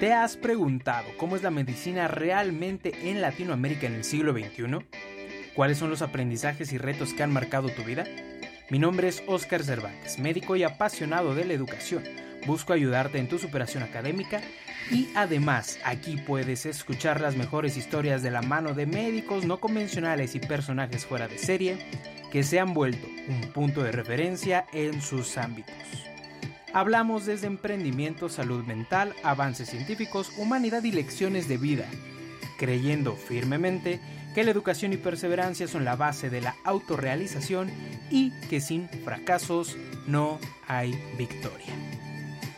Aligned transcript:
¿Te 0.00 0.12
has 0.12 0.36
preguntado 0.36 1.06
cómo 1.16 1.36
es 1.36 1.42
la 1.44 1.52
medicina 1.52 2.08
realmente 2.08 3.10
en 3.10 3.20
Latinoamérica 3.20 3.86
en 3.86 3.94
el 3.94 4.02
siglo 4.02 4.32
XXI? 4.32 4.84
¿Cuáles 5.54 5.78
son 5.78 5.88
los 5.88 6.02
aprendizajes 6.02 6.72
y 6.72 6.78
retos 6.78 7.14
que 7.14 7.22
han 7.22 7.32
marcado 7.32 7.68
tu 7.68 7.84
vida? 7.84 8.04
Mi 8.70 8.80
nombre 8.80 9.06
es 9.06 9.22
Oscar 9.28 9.62
Cervantes, 9.62 10.18
médico 10.18 10.56
y 10.56 10.64
apasionado 10.64 11.36
de 11.36 11.44
la 11.44 11.52
educación. 11.52 12.02
Busco 12.44 12.72
ayudarte 12.72 13.18
en 13.18 13.28
tu 13.28 13.38
superación 13.38 13.84
académica 13.84 14.40
y 14.90 15.08
además 15.14 15.78
aquí 15.84 16.16
puedes 16.16 16.66
escuchar 16.66 17.20
las 17.20 17.36
mejores 17.36 17.76
historias 17.76 18.20
de 18.22 18.32
la 18.32 18.42
mano 18.42 18.74
de 18.74 18.86
médicos 18.86 19.46
no 19.46 19.60
convencionales 19.60 20.34
y 20.34 20.40
personajes 20.40 21.06
fuera 21.06 21.28
de 21.28 21.38
serie 21.38 21.78
que 22.32 22.42
se 22.42 22.58
han 22.58 22.74
vuelto 22.74 23.06
un 23.28 23.52
punto 23.52 23.84
de 23.84 23.92
referencia 23.92 24.66
en 24.72 25.00
sus 25.00 25.38
ámbitos. 25.38 26.13
Hablamos 26.74 27.24
desde 27.24 27.46
emprendimiento, 27.46 28.28
salud 28.28 28.64
mental, 28.64 29.14
avances 29.22 29.70
científicos, 29.70 30.32
humanidad 30.36 30.82
y 30.82 30.90
lecciones 30.90 31.46
de 31.46 31.56
vida, 31.56 31.86
creyendo 32.58 33.14
firmemente 33.14 34.00
que 34.34 34.42
la 34.42 34.50
educación 34.50 34.92
y 34.92 34.96
perseverancia 34.96 35.68
son 35.68 35.84
la 35.84 35.94
base 35.94 36.30
de 36.30 36.40
la 36.40 36.56
autorrealización 36.64 37.70
y 38.10 38.32
que 38.50 38.60
sin 38.60 38.88
fracasos 38.88 39.76
no 40.08 40.40
hay 40.66 41.00
victoria. 41.16 41.72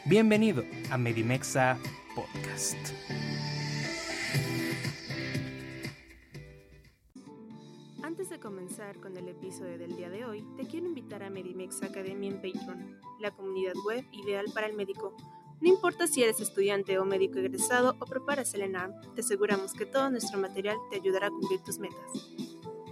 Bienvenido 0.06 0.64
a 0.90 0.96
Medimexa 0.96 1.76
Podcast. 2.14 2.78
Con 8.94 9.16
el 9.16 9.28
episodio 9.28 9.78
del 9.78 9.96
día 9.96 10.08
de 10.08 10.24
hoy, 10.24 10.46
te 10.56 10.64
quiero 10.64 10.86
invitar 10.86 11.24
a 11.24 11.30
Medimexa 11.30 11.86
Academy 11.86 12.28
en 12.28 12.36
Patreon, 12.36 13.00
la 13.18 13.32
comunidad 13.32 13.74
web 13.84 14.04
ideal 14.12 14.46
para 14.54 14.68
el 14.68 14.76
médico 14.76 15.16
no 15.60 15.68
importa 15.68 16.06
si 16.06 16.22
eres 16.22 16.38
estudiante 16.40 16.98
o 16.98 17.04
médico 17.04 17.38
egresado 17.38 17.96
o 17.98 18.04
preparas 18.04 18.52
el 18.54 18.60
ENARM, 18.60 18.92
te 19.14 19.22
aseguramos 19.22 19.72
que 19.72 19.86
todo 19.86 20.10
nuestro 20.10 20.38
material 20.38 20.76
te 20.90 20.96
ayudará 20.96 21.28
a 21.28 21.30
cumplir 21.30 21.60
tus 21.62 21.78
metas. 21.78 22.12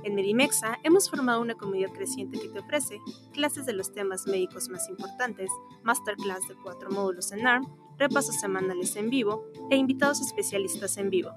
En 0.03 0.15
Medimexa 0.15 0.79
hemos 0.83 1.09
formado 1.09 1.41
una 1.41 1.55
comunidad 1.55 1.93
creciente 1.93 2.41
que 2.41 2.49
te 2.49 2.59
ofrece 2.59 3.01
clases 3.33 3.67
de 3.67 3.75
los 3.75 3.93
temas 3.93 4.27
médicos 4.27 4.69
más 4.71 4.89
importantes, 4.89 5.51
masterclass 5.83 6.49
de 6.49 6.57
cuatro 6.57 6.91
módulos 6.91 7.31
en 7.33 7.47
ARM, 7.47 7.67
repasos 7.99 8.41
semanales 8.41 8.97
en 8.97 9.11
vivo 9.11 9.45
e 9.71 9.77
invitados 9.77 10.21
especialistas 10.21 10.97
en 10.97 11.11
vivo. 11.11 11.31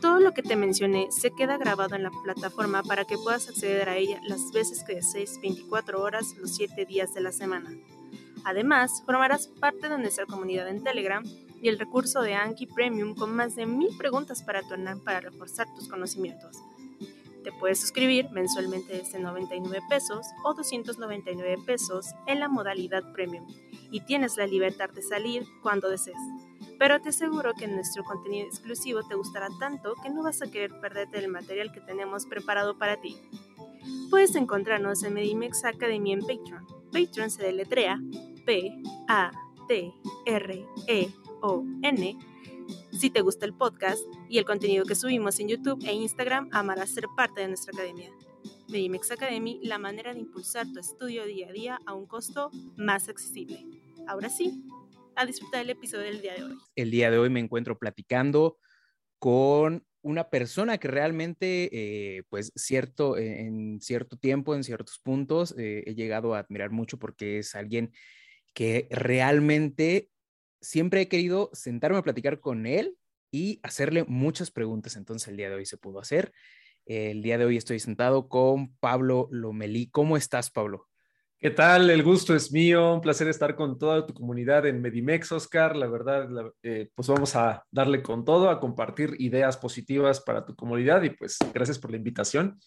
Todo 0.00 0.18
lo 0.20 0.32
que 0.34 0.42
te 0.42 0.56
mencioné 0.56 1.08
se 1.10 1.30
queda 1.30 1.58
grabado 1.58 1.94
en 1.94 2.02
la 2.02 2.10
plataforma 2.24 2.82
para 2.82 3.04
que 3.04 3.16
puedas 3.16 3.48
acceder 3.48 3.88
a 3.88 3.96
ella 3.96 4.20
las 4.26 4.50
veces 4.52 4.84
que 4.84 4.96
desees 4.96 5.40
24 5.40 6.02
horas 6.02 6.34
los 6.38 6.56
7 6.56 6.84
días 6.86 7.14
de 7.14 7.20
la 7.20 7.32
semana. 7.32 7.70
Además, 8.44 9.02
formarás 9.06 9.46
parte 9.46 9.88
de 9.88 9.98
nuestra 9.98 10.26
comunidad 10.26 10.68
en 10.68 10.82
Telegram 10.82 11.24
y 11.60 11.68
el 11.68 11.78
recurso 11.78 12.22
de 12.22 12.34
Anki 12.34 12.66
Premium 12.66 13.14
con 13.14 13.34
más 13.34 13.54
de 13.54 13.66
mil 13.66 13.96
preguntas 13.96 14.42
para 14.42 14.62
tu 14.62 14.74
para 15.04 15.20
reforzar 15.20 15.72
tus 15.74 15.88
conocimientos. 15.88 16.56
Te 17.44 17.52
puedes 17.52 17.80
suscribir 17.80 18.30
mensualmente 18.30 18.98
desde 18.98 19.18
99 19.18 19.80
pesos 19.88 20.26
o 20.44 20.54
299 20.54 21.62
pesos 21.64 22.06
en 22.26 22.40
la 22.40 22.48
modalidad 22.48 23.12
Premium 23.12 23.46
y 23.90 24.00
tienes 24.00 24.36
la 24.36 24.46
libertad 24.46 24.90
de 24.90 25.02
salir 25.02 25.44
cuando 25.62 25.88
desees. 25.88 26.18
Pero 26.82 27.00
te 27.00 27.10
aseguro 27.10 27.54
que 27.54 27.68
nuestro 27.68 28.02
contenido 28.02 28.48
exclusivo 28.48 29.04
te 29.04 29.14
gustará 29.14 29.46
tanto 29.60 29.94
que 30.02 30.10
no 30.10 30.24
vas 30.24 30.42
a 30.42 30.50
querer 30.50 30.80
perderte 30.80 31.16
el 31.20 31.28
material 31.28 31.70
que 31.70 31.80
tenemos 31.80 32.26
preparado 32.26 32.76
para 32.76 33.00
ti. 33.00 33.16
Puedes 34.10 34.34
encontrarnos 34.34 35.04
en 35.04 35.14
Medimex 35.14 35.64
Academy 35.64 36.12
en 36.12 36.22
Patreon. 36.22 36.66
Patreon 36.90 37.30
se 37.30 37.44
deletrea 37.44 38.00
P-A-T-R-E-O-N. 38.44 38.98
Si 42.98 43.10
te 43.10 43.20
gusta 43.20 43.46
el 43.46 43.54
podcast 43.54 44.02
y 44.28 44.38
el 44.38 44.44
contenido 44.44 44.84
que 44.84 44.96
subimos 44.96 45.38
en 45.38 45.50
YouTube 45.50 45.84
e 45.86 45.92
Instagram, 45.92 46.48
amarás 46.50 46.90
ser 46.90 47.04
parte 47.16 47.42
de 47.42 47.46
nuestra 47.46 47.72
academia. 47.72 48.10
Medimex 48.66 49.12
Academy, 49.12 49.60
la 49.62 49.78
manera 49.78 50.12
de 50.14 50.18
impulsar 50.18 50.66
tu 50.72 50.80
estudio 50.80 51.26
día 51.26 51.46
a 51.48 51.52
día 51.52 51.80
a 51.86 51.94
un 51.94 52.06
costo 52.06 52.50
más 52.76 53.08
accesible. 53.08 53.68
Ahora 54.08 54.28
sí, 54.28 54.64
a 55.16 55.26
disfrutar 55.26 55.60
del 55.60 55.70
episodio 55.70 56.04
del 56.04 56.22
día 56.22 56.34
de 56.34 56.44
hoy. 56.44 56.58
El 56.76 56.90
día 56.90 57.10
de 57.10 57.18
hoy 57.18 57.30
me 57.30 57.40
encuentro 57.40 57.78
platicando 57.78 58.58
con 59.18 59.86
una 60.02 60.30
persona 60.30 60.78
que 60.78 60.88
realmente, 60.88 61.70
eh, 61.72 62.24
pues, 62.28 62.52
cierto, 62.56 63.16
en 63.16 63.80
cierto 63.80 64.16
tiempo, 64.16 64.54
en 64.54 64.64
ciertos 64.64 64.98
puntos, 64.98 65.54
eh, 65.56 65.84
he 65.86 65.94
llegado 65.94 66.34
a 66.34 66.40
admirar 66.40 66.70
mucho 66.70 66.98
porque 66.98 67.38
es 67.38 67.54
alguien 67.54 67.92
que 68.52 68.88
realmente 68.90 70.10
siempre 70.60 71.02
he 71.02 71.08
querido 71.08 71.50
sentarme 71.52 71.98
a 71.98 72.02
platicar 72.02 72.40
con 72.40 72.66
él 72.66 72.96
y 73.30 73.60
hacerle 73.62 74.04
muchas 74.04 74.50
preguntas. 74.50 74.96
Entonces 74.96 75.28
el 75.28 75.36
día 75.36 75.48
de 75.48 75.56
hoy 75.56 75.66
se 75.66 75.78
pudo 75.78 76.00
hacer. 76.00 76.32
El 76.84 77.22
día 77.22 77.38
de 77.38 77.44
hoy 77.44 77.56
estoy 77.56 77.78
sentado 77.78 78.28
con 78.28 78.76
Pablo 78.76 79.28
Lomelí. 79.30 79.88
¿Cómo 79.88 80.16
estás, 80.16 80.50
Pablo? 80.50 80.88
¿Qué 81.42 81.50
tal? 81.50 81.90
El 81.90 82.04
gusto 82.04 82.36
es 82.36 82.52
mío. 82.52 82.94
Un 82.94 83.00
placer 83.00 83.26
estar 83.26 83.56
con 83.56 83.76
toda 83.76 84.06
tu 84.06 84.14
comunidad 84.14 84.64
en 84.64 84.80
Medimex, 84.80 85.32
Oscar. 85.32 85.74
La 85.74 85.88
verdad, 85.88 86.28
eh, 86.62 86.88
pues 86.94 87.08
vamos 87.08 87.34
a 87.34 87.64
darle 87.72 88.00
con 88.00 88.24
todo, 88.24 88.48
a 88.48 88.60
compartir 88.60 89.16
ideas 89.18 89.56
positivas 89.56 90.20
para 90.20 90.46
tu 90.46 90.54
comunidad 90.54 91.02
y 91.02 91.10
pues 91.10 91.38
gracias 91.52 91.80
por 91.80 91.90
la 91.90 91.96
invitación. 91.96 92.60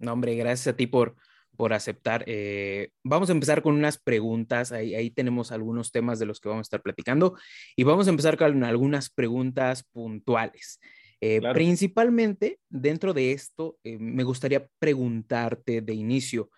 No, 0.00 0.14
hombre, 0.14 0.34
gracias 0.34 0.74
a 0.74 0.76
ti 0.76 0.88
por, 0.88 1.14
por 1.56 1.72
aceptar. 1.72 2.24
Eh, 2.26 2.90
vamos 3.04 3.28
a 3.28 3.34
empezar 3.34 3.62
con 3.62 3.76
unas 3.76 3.98
preguntas. 3.98 4.72
Ahí, 4.72 4.96
ahí, 4.96 5.10
tenemos 5.12 5.52
algunos 5.52 5.92
temas 5.92 6.18
de 6.18 6.26
los 6.26 6.40
que 6.40 6.48
vamos 6.48 6.62
a 6.62 6.68
estar 6.70 6.82
platicando 6.82 7.38
y 7.76 7.84
vamos 7.84 8.08
a 8.08 8.10
empezar 8.10 8.36
con 8.36 8.64
algunas 8.64 9.10
preguntas 9.10 9.84
puntuales. 9.84 10.80
Eh, 11.20 11.40
principalmente 11.52 12.58
dentro 12.68 13.14
de 13.14 13.30
esto, 13.30 13.78
me 13.84 14.24
gustaría 14.24 14.66
preguntarte 14.80 15.80
de 15.80 15.94
inicio, 15.94 16.50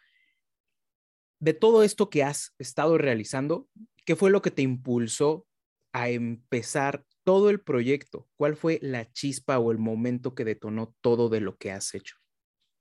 de 1.44 1.52
todo 1.52 1.82
esto 1.82 2.08
que 2.08 2.22
has 2.22 2.54
estado 2.58 2.96
realizando, 2.96 3.68
¿qué 4.06 4.16
fue 4.16 4.30
lo 4.30 4.40
que 4.40 4.50
te 4.50 4.62
impulsó 4.62 5.46
a 5.92 6.08
empezar 6.08 7.04
todo 7.22 7.50
el 7.50 7.60
proyecto? 7.60 8.26
¿Cuál 8.36 8.56
fue 8.56 8.78
la 8.80 9.12
chispa 9.12 9.58
o 9.58 9.70
el 9.70 9.76
momento 9.76 10.34
que 10.34 10.46
detonó 10.46 10.94
todo 11.02 11.28
de 11.28 11.42
lo 11.42 11.56
que 11.56 11.70
has 11.70 11.94
hecho? 11.94 12.16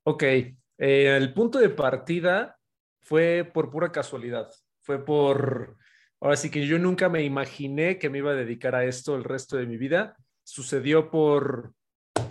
Ok, 0.05 0.23
eh, 0.23 0.55
el 0.77 1.33
punto 1.33 1.59
de 1.59 1.71
partida 1.71 2.57
fue 3.01 3.43
por 3.53 3.69
pura 3.69 3.91
casualidad, 3.91 4.49
fue 4.81 5.03
por, 5.03 5.75
ahora 6.21 6.37
sí 6.37 6.49
que 6.49 6.65
yo 6.65 6.79
nunca 6.79 7.09
me 7.09 7.21
imaginé 7.23 7.99
que 7.99 8.09
me 8.09 8.19
iba 8.19 8.31
a 8.31 8.35
dedicar 8.35 8.75
a 8.75 8.85
esto 8.85 9.17
el 9.17 9.25
resto 9.25 9.57
de 9.57 9.65
mi 9.65 9.75
vida. 9.75 10.15
sucedió 10.45 11.11
por 11.11 11.73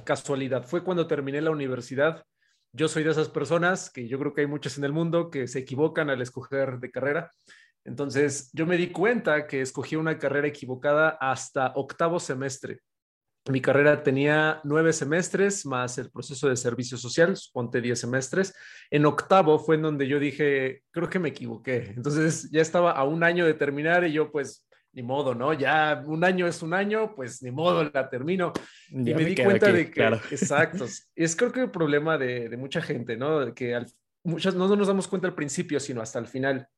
casualidad. 0.04 0.64
Fue 0.64 0.82
cuando 0.82 1.06
terminé 1.06 1.42
la 1.42 1.50
universidad. 1.50 2.24
Yo 2.74 2.88
soy 2.88 3.04
de 3.04 3.10
esas 3.10 3.28
personas 3.28 3.90
que 3.90 4.08
yo 4.08 4.18
creo 4.18 4.32
que 4.32 4.40
hay 4.40 4.46
muchas 4.46 4.78
en 4.78 4.84
el 4.84 4.92
mundo 4.92 5.30
que 5.30 5.46
se 5.46 5.58
equivocan 5.58 6.08
al 6.08 6.22
escoger 6.22 6.78
de 6.78 6.90
carrera. 6.90 7.30
Entonces, 7.84 8.50
yo 8.54 8.64
me 8.64 8.78
di 8.78 8.88
cuenta 8.88 9.46
que 9.46 9.60
escogí 9.60 9.96
una 9.96 10.18
carrera 10.18 10.48
equivocada 10.48 11.10
hasta 11.20 11.72
octavo 11.74 12.18
semestre. 12.18 12.80
Mi 13.50 13.60
carrera 13.60 14.02
tenía 14.02 14.60
nueve 14.64 14.92
semestres 14.92 15.66
más 15.66 15.98
el 15.98 16.10
proceso 16.10 16.48
de 16.48 16.56
servicio 16.56 16.96
social, 16.96 17.36
ponte 17.52 17.80
diez 17.82 17.98
semestres. 17.98 18.54
En 18.90 19.04
octavo 19.04 19.58
fue 19.58 19.74
en 19.74 19.82
donde 19.82 20.06
yo 20.08 20.18
dije, 20.18 20.84
creo 20.92 21.10
que 21.10 21.18
me 21.18 21.30
equivoqué. 21.30 21.92
Entonces 21.96 22.48
ya 22.50 22.62
estaba 22.62 22.92
a 22.92 23.04
un 23.04 23.22
año 23.22 23.44
de 23.44 23.54
terminar 23.54 24.04
y 24.06 24.12
yo 24.12 24.30
pues, 24.30 24.64
ni 24.92 25.02
modo, 25.02 25.34
¿no? 25.34 25.52
Ya 25.52 26.02
un 26.06 26.24
año 26.24 26.46
es 26.46 26.62
un 26.62 26.74
año, 26.74 27.14
pues 27.14 27.42
ni 27.42 27.50
modo, 27.50 27.90
la 27.92 28.08
termino. 28.08 28.52
y 28.90 29.14
me, 29.14 29.24
di 29.24 29.34
cuenta 29.34 29.72
de 29.72 29.86
que, 29.86 29.92
claro. 29.92 30.20
exacto, 30.30 30.86
es 31.16 31.36
creo 31.36 31.52
que 31.52 31.60
el 31.60 31.70
problema 31.70 32.18
de, 32.18 32.48
de 32.48 32.56
mucha 32.56 32.82
gente, 32.82 33.16
¿no? 33.16 33.54
Que 33.54 33.74
al, 33.74 33.86
muchas 34.24 34.54
no 34.54 34.74
nos 34.76 34.88
damos 34.88 35.08
cuenta 35.08 35.28
al 35.28 35.34
principio, 35.34 35.80
sino 35.80 36.00
hasta 36.00 36.18
el 36.18 36.26
final. 36.26 36.68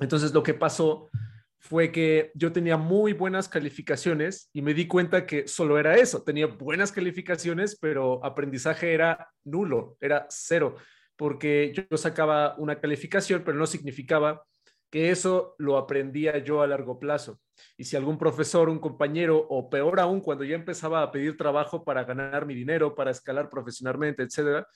Entonces 0.00 0.32
lo 0.32 0.42
que 0.42 0.54
pasó 0.54 1.10
fue 1.58 1.92
que 1.92 2.32
yo 2.34 2.50
tenía 2.50 2.76
muy 2.76 3.12
buenas 3.12 3.48
calificaciones 3.48 4.50
y 4.52 4.62
me 4.62 4.74
di 4.74 4.88
cuenta 4.88 5.26
que 5.26 5.46
solo 5.46 5.78
era 5.78 5.96
eso. 5.96 6.22
Tenía 6.24 6.46
buenas 6.46 6.90
calificaciones, 6.90 7.76
pero 7.76 8.24
aprendizaje 8.24 8.92
era 8.92 9.28
nulo, 9.44 9.96
era 10.00 10.26
cero, 10.28 10.76
porque 11.16 11.72
yo 11.72 11.96
sacaba 11.96 12.56
una 12.58 12.80
calificación, 12.80 13.42
pero 13.44 13.56
no 13.56 13.66
significaba 13.66 14.42
que 14.92 15.10
eso 15.10 15.54
lo 15.56 15.78
aprendía 15.78 16.36
yo 16.44 16.60
a 16.60 16.66
largo 16.66 17.00
plazo. 17.00 17.40
Y 17.78 17.84
si 17.84 17.96
algún 17.96 18.18
profesor, 18.18 18.68
un 18.68 18.78
compañero, 18.78 19.38
o 19.48 19.70
peor 19.70 19.98
aún, 19.98 20.20
cuando 20.20 20.44
ya 20.44 20.54
empezaba 20.54 21.02
a 21.02 21.10
pedir 21.10 21.38
trabajo 21.38 21.82
para 21.82 22.04
ganar 22.04 22.44
mi 22.44 22.54
dinero, 22.54 22.94
para 22.94 23.10
escalar 23.10 23.48
profesionalmente, 23.48 24.22
etcétera, 24.22 24.68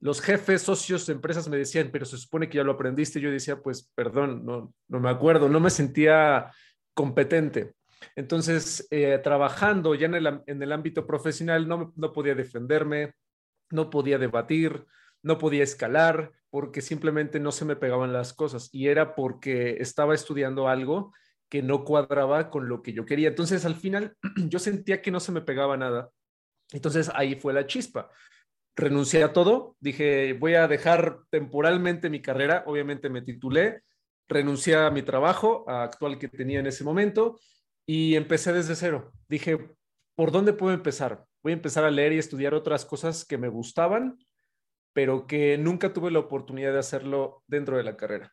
los 0.00 0.20
jefes, 0.20 0.62
socios 0.62 1.08
empresas 1.08 1.48
me 1.48 1.56
decían, 1.56 1.90
pero 1.92 2.04
se 2.04 2.18
supone 2.18 2.48
que 2.48 2.56
ya 2.56 2.64
lo 2.64 2.72
aprendiste. 2.72 3.20
Yo 3.20 3.30
decía, 3.30 3.62
pues 3.62 3.88
perdón, 3.94 4.44
no, 4.44 4.74
no 4.88 4.98
me 4.98 5.10
acuerdo, 5.10 5.48
no 5.48 5.60
me 5.60 5.70
sentía 5.70 6.50
competente. 6.92 7.74
Entonces, 8.16 8.88
eh, 8.90 9.20
trabajando 9.22 9.94
ya 9.94 10.06
en 10.06 10.14
el, 10.16 10.42
en 10.44 10.60
el, 10.60 10.72
ámbito 10.72 11.06
profesional, 11.06 11.68
no, 11.68 11.92
no 11.94 12.12
podía 12.12 12.34
defenderme, 12.34 13.14
no 13.70 13.90
podía 13.90 14.18
debatir, 14.18 14.84
no 15.22 15.38
podía 15.38 15.62
escalar, 15.62 16.32
porque 16.50 16.82
simplemente 16.82 17.40
no 17.40 17.52
se 17.52 17.64
me 17.64 17.76
pegaban 17.76 18.12
las 18.12 18.32
cosas. 18.32 18.68
Y 18.72 18.88
era 18.88 19.14
porque 19.14 19.76
estaba 19.80 20.14
estudiando 20.14 20.68
algo 20.68 21.12
que 21.48 21.62
no 21.62 21.84
cuadraba 21.84 22.50
con 22.50 22.68
lo 22.68 22.82
que 22.82 22.92
yo 22.92 23.04
quería. 23.04 23.28
Entonces, 23.28 23.64
al 23.64 23.76
final, 23.76 24.16
yo 24.48 24.58
sentía 24.58 25.02
que 25.02 25.10
no 25.10 25.20
se 25.20 25.32
me 25.32 25.40
pegaba 25.40 25.76
nada. 25.76 26.10
Entonces, 26.72 27.10
ahí 27.14 27.36
fue 27.36 27.52
la 27.52 27.66
chispa 27.66 28.10
renuncié 28.76 29.22
a 29.22 29.32
todo, 29.32 29.76
dije, 29.80 30.32
voy 30.34 30.54
a 30.54 30.68
dejar 30.68 31.20
temporalmente 31.30 32.10
mi 32.10 32.22
carrera, 32.22 32.64
obviamente 32.66 33.10
me 33.10 33.22
titulé, 33.22 33.82
renuncié 34.28 34.76
a 34.76 34.90
mi 34.90 35.02
trabajo 35.02 35.68
actual 35.68 36.18
que 36.18 36.28
tenía 36.28 36.60
en 36.60 36.66
ese 36.66 36.84
momento 36.84 37.38
y 37.86 38.14
empecé 38.14 38.52
desde 38.52 38.76
cero. 38.76 39.12
Dije, 39.28 39.74
¿por 40.14 40.30
dónde 40.30 40.52
puedo 40.52 40.72
empezar? 40.72 41.24
Voy 41.42 41.52
a 41.52 41.56
empezar 41.56 41.84
a 41.84 41.90
leer 41.90 42.12
y 42.12 42.18
estudiar 42.18 42.54
otras 42.54 42.84
cosas 42.84 43.24
que 43.24 43.36
me 43.36 43.48
gustaban, 43.48 44.16
pero 44.92 45.26
que 45.26 45.58
nunca 45.58 45.92
tuve 45.92 46.10
la 46.10 46.18
oportunidad 46.20 46.72
de 46.72 46.78
hacerlo 46.78 47.42
dentro 47.46 47.76
de 47.76 47.84
la 47.84 47.96
carrera. 47.96 48.32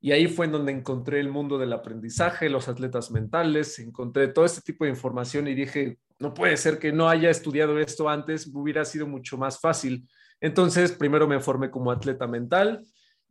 Y 0.00 0.12
ahí 0.12 0.26
fue 0.26 0.46
en 0.46 0.52
donde 0.52 0.72
encontré 0.72 1.18
el 1.18 1.30
mundo 1.30 1.56
del 1.56 1.72
aprendizaje, 1.72 2.50
los 2.50 2.68
atletas 2.68 3.10
mentales, 3.10 3.78
encontré 3.78 4.28
todo 4.28 4.44
este 4.44 4.60
tipo 4.60 4.84
de 4.84 4.90
información 4.90 5.48
y 5.48 5.54
dije, 5.54 5.98
no 6.18 6.34
puede 6.34 6.56
ser 6.56 6.78
que 6.78 6.92
no 6.92 7.08
haya 7.08 7.30
estudiado 7.30 7.78
esto 7.78 8.08
antes, 8.08 8.50
hubiera 8.52 8.84
sido 8.84 9.06
mucho 9.06 9.38
más 9.38 9.60
fácil. 9.60 10.06
Entonces, 10.40 10.92
primero 10.92 11.26
me 11.26 11.40
formé 11.40 11.70
como 11.70 11.90
atleta 11.90 12.26
mental 12.26 12.84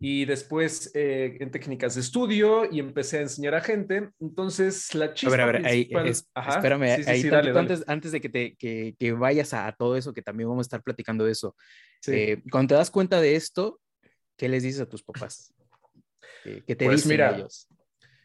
y 0.06 0.26
después 0.26 0.92
eh, 0.96 1.38
en 1.40 1.50
técnicas 1.50 1.96
de 1.96 2.02
estudio 2.02 2.70
y 2.70 2.82
empecé 2.82 3.20
a 3.20 3.22
enseñar 3.22 3.56
a 3.56 3.62
gente. 3.62 4.10
Entonces, 4.20 4.94
la 4.94 5.14
chispa. 5.14 5.34
A 5.34 5.38
ver, 5.38 5.42
a 5.42 5.46
ver, 5.46 5.66
ahí, 5.66 5.90
espérame, 6.50 7.08
ahí, 7.08 7.30
Antes, 7.56 7.86
antes 7.88 8.12
de 8.12 8.20
que, 8.20 8.28
te, 8.28 8.56
que, 8.58 8.96
que 9.00 9.14
vayas 9.14 9.54
a, 9.54 9.72
todo 9.72 9.96
eso, 9.96 10.12
que 10.14 10.22
también 10.22 10.50
vamos 10.50 10.66
a 10.66 10.68
estar 10.68 10.84
platicando 10.84 11.24
de 11.24 11.32
eso. 11.32 11.56
Eh, 12.08 12.44
cuando 12.52 12.74
te 12.74 12.76
das 12.76 12.92
cuenta 12.92 13.22
de 13.22 13.38
esto, 13.38 13.80
¿qué 14.36 14.50
les 14.50 14.64
dices 14.64 14.82
a 14.82 14.90
tus 14.90 15.02
papás? 15.04 15.54
¿Qué 16.44 16.76
te 16.76 16.84
pues 16.84 17.06
dicen 17.06 17.22
ellos? 17.22 17.70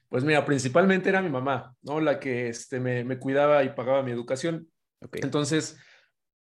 Pues 0.09 0.25
mira, 0.25 0.45
principalmente 0.45 1.11
era 1.11 1.23
mi 1.23 1.31
mamá, 1.31 1.77
¿no? 1.83 2.01
La 2.01 2.19
que 2.19 2.49
este, 2.49 2.81
me, 2.81 3.05
me 3.05 3.21
cuidaba 3.21 3.63
y 3.63 3.69
pagaba 3.69 4.03
mi 4.03 4.11
educación. 4.11 4.69
Entonces, 5.13 5.79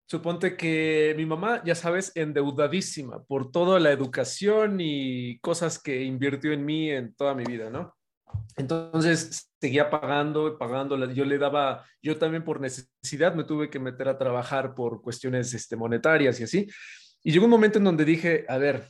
suponte 0.07 0.55
que 0.55 1.13
mi 1.17 1.25
mamá, 1.25 1.61
ya 1.65 1.75
sabes, 1.75 2.11
endeudadísima 2.15 3.23
por 3.23 3.51
toda 3.51 3.79
la 3.79 3.91
educación 3.91 4.77
y 4.79 5.37
cosas 5.39 5.79
que 5.79 6.03
invirtió 6.03 6.53
en 6.53 6.65
mí 6.65 6.89
en 6.89 7.13
toda 7.13 7.35
mi 7.35 7.43
vida, 7.43 7.69
¿no? 7.69 7.93
Entonces 8.55 9.51
seguía 9.59 9.89
pagando 9.89 10.57
pagando. 10.57 10.97
Yo 11.11 11.25
le 11.25 11.37
daba, 11.37 11.85
yo 12.01 12.17
también 12.17 12.43
por 12.43 12.61
necesidad 12.61 13.35
me 13.35 13.43
tuve 13.43 13.69
que 13.69 13.79
meter 13.79 14.07
a 14.07 14.17
trabajar 14.17 14.73
por 14.73 15.01
cuestiones 15.01 15.53
este, 15.53 15.75
monetarias 15.75 16.39
y 16.39 16.43
así. 16.43 16.67
Y 17.21 17.31
llegó 17.31 17.45
un 17.45 17.51
momento 17.51 17.77
en 17.77 17.83
donde 17.83 18.05
dije, 18.05 18.45
a 18.47 18.57
ver, 18.57 18.87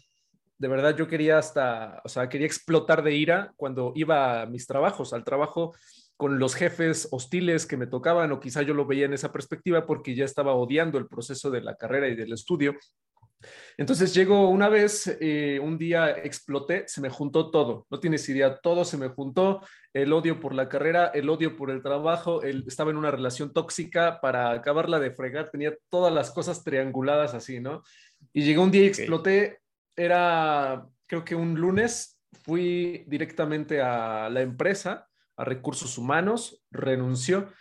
de 0.58 0.68
verdad 0.68 0.96
yo 0.96 1.08
quería 1.08 1.40
hasta, 1.40 2.02
o 2.04 2.10
sea, 2.10 2.30
quería 2.30 2.48
explotar 2.48 3.04
de 3.04 3.16
ira 3.16 3.54
cuando 3.56 3.92
iba 3.96 4.42
a 4.42 4.46
mis 4.46 4.68
trabajos, 4.68 5.14
al 5.14 5.24
trabajo 5.24 5.76
con 6.18 6.40
los 6.40 6.56
jefes 6.56 7.08
hostiles 7.12 7.68
que 7.68 7.78
me 7.78 7.88
tocaban 7.88 8.32
o 8.32 8.40
quizá 8.40 8.64
yo 8.64 8.74
lo 8.74 8.86
veía 8.86 9.06
en 9.06 9.14
esa 9.14 9.32
perspectiva 9.32 9.86
porque 9.86 10.16
ya 10.16 10.26
estaba 10.26 10.56
odiando 10.56 10.98
el 10.98 11.08
proceso 11.08 11.52
de 11.52 11.62
la 11.62 11.76
carrera 11.76 12.08
y 12.08 12.16
del 12.16 12.34
estudio. 12.34 12.76
Entonces 13.78 14.16
llegó 14.16 14.50
una 14.50 14.68
vez, 14.68 15.16
eh, 15.22 15.60
un 15.62 15.78
día 15.78 16.10
exploté, 16.10 16.86
se 16.88 17.02
me 17.02 17.12
juntó 17.12 17.52
todo, 17.52 17.86
no 17.92 18.00
tienes 18.00 18.28
idea, 18.30 18.58
todo 18.58 18.84
se 18.84 18.98
me 18.98 19.10
juntó, 19.10 19.62
el 19.94 20.12
odio 20.12 20.40
por 20.40 20.56
la 20.56 20.68
carrera, 20.68 21.12
el 21.14 21.30
odio 21.30 21.56
por 21.56 21.70
el 21.70 21.84
trabajo, 21.84 22.42
el, 22.42 22.64
estaba 22.68 22.90
en 22.90 22.98
una 22.98 23.12
relación 23.12 23.54
tóxica 23.54 24.20
para 24.20 24.50
acabarla 24.50 25.00
de 25.00 25.12
fregar, 25.12 25.52
tenía 25.52 25.78
todas 25.90 26.12
las 26.12 26.32
cosas 26.32 26.64
trianguladas 26.64 27.36
así, 27.36 27.60
¿no? 27.60 27.84
Y 28.34 28.42
llegó 28.42 28.64
un 28.64 28.72
día 28.72 28.84
y 28.84 28.88
exploté, 28.88 29.60
era, 29.96 30.88
creo 31.06 31.24
que 31.24 31.36
un 31.36 31.54
lunes, 31.60 32.20
fui 32.44 33.04
directamente 33.08 33.82
a 33.82 34.30
la 34.30 34.42
empresa, 34.42 35.08
a 35.38 35.46
recursos 35.46 35.98
humanos, 35.98 36.64
renunció 36.72 37.54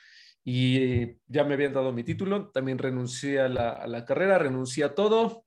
y 0.45 1.19
ya 1.27 1.45
me 1.45 1.55
habían 1.55 1.73
dado 1.73 1.93
mi 1.93 2.05
título, 2.05 2.51
también 2.51 2.79
renuncié 2.79 3.41
a 3.41 3.49
la, 3.49 4.05
carrera, 4.05 4.39
renuncié 4.39 4.85
a 4.85 4.95
todo, 4.95 5.45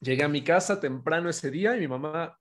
llegué 0.00 0.24
a 0.24 0.28
mi 0.28 0.42
casa 0.42 0.80
temprano 0.80 1.28
ese 1.28 1.50
día 1.50 1.76
y 1.76 1.80
mi 1.80 1.88
mamá, 1.88 2.38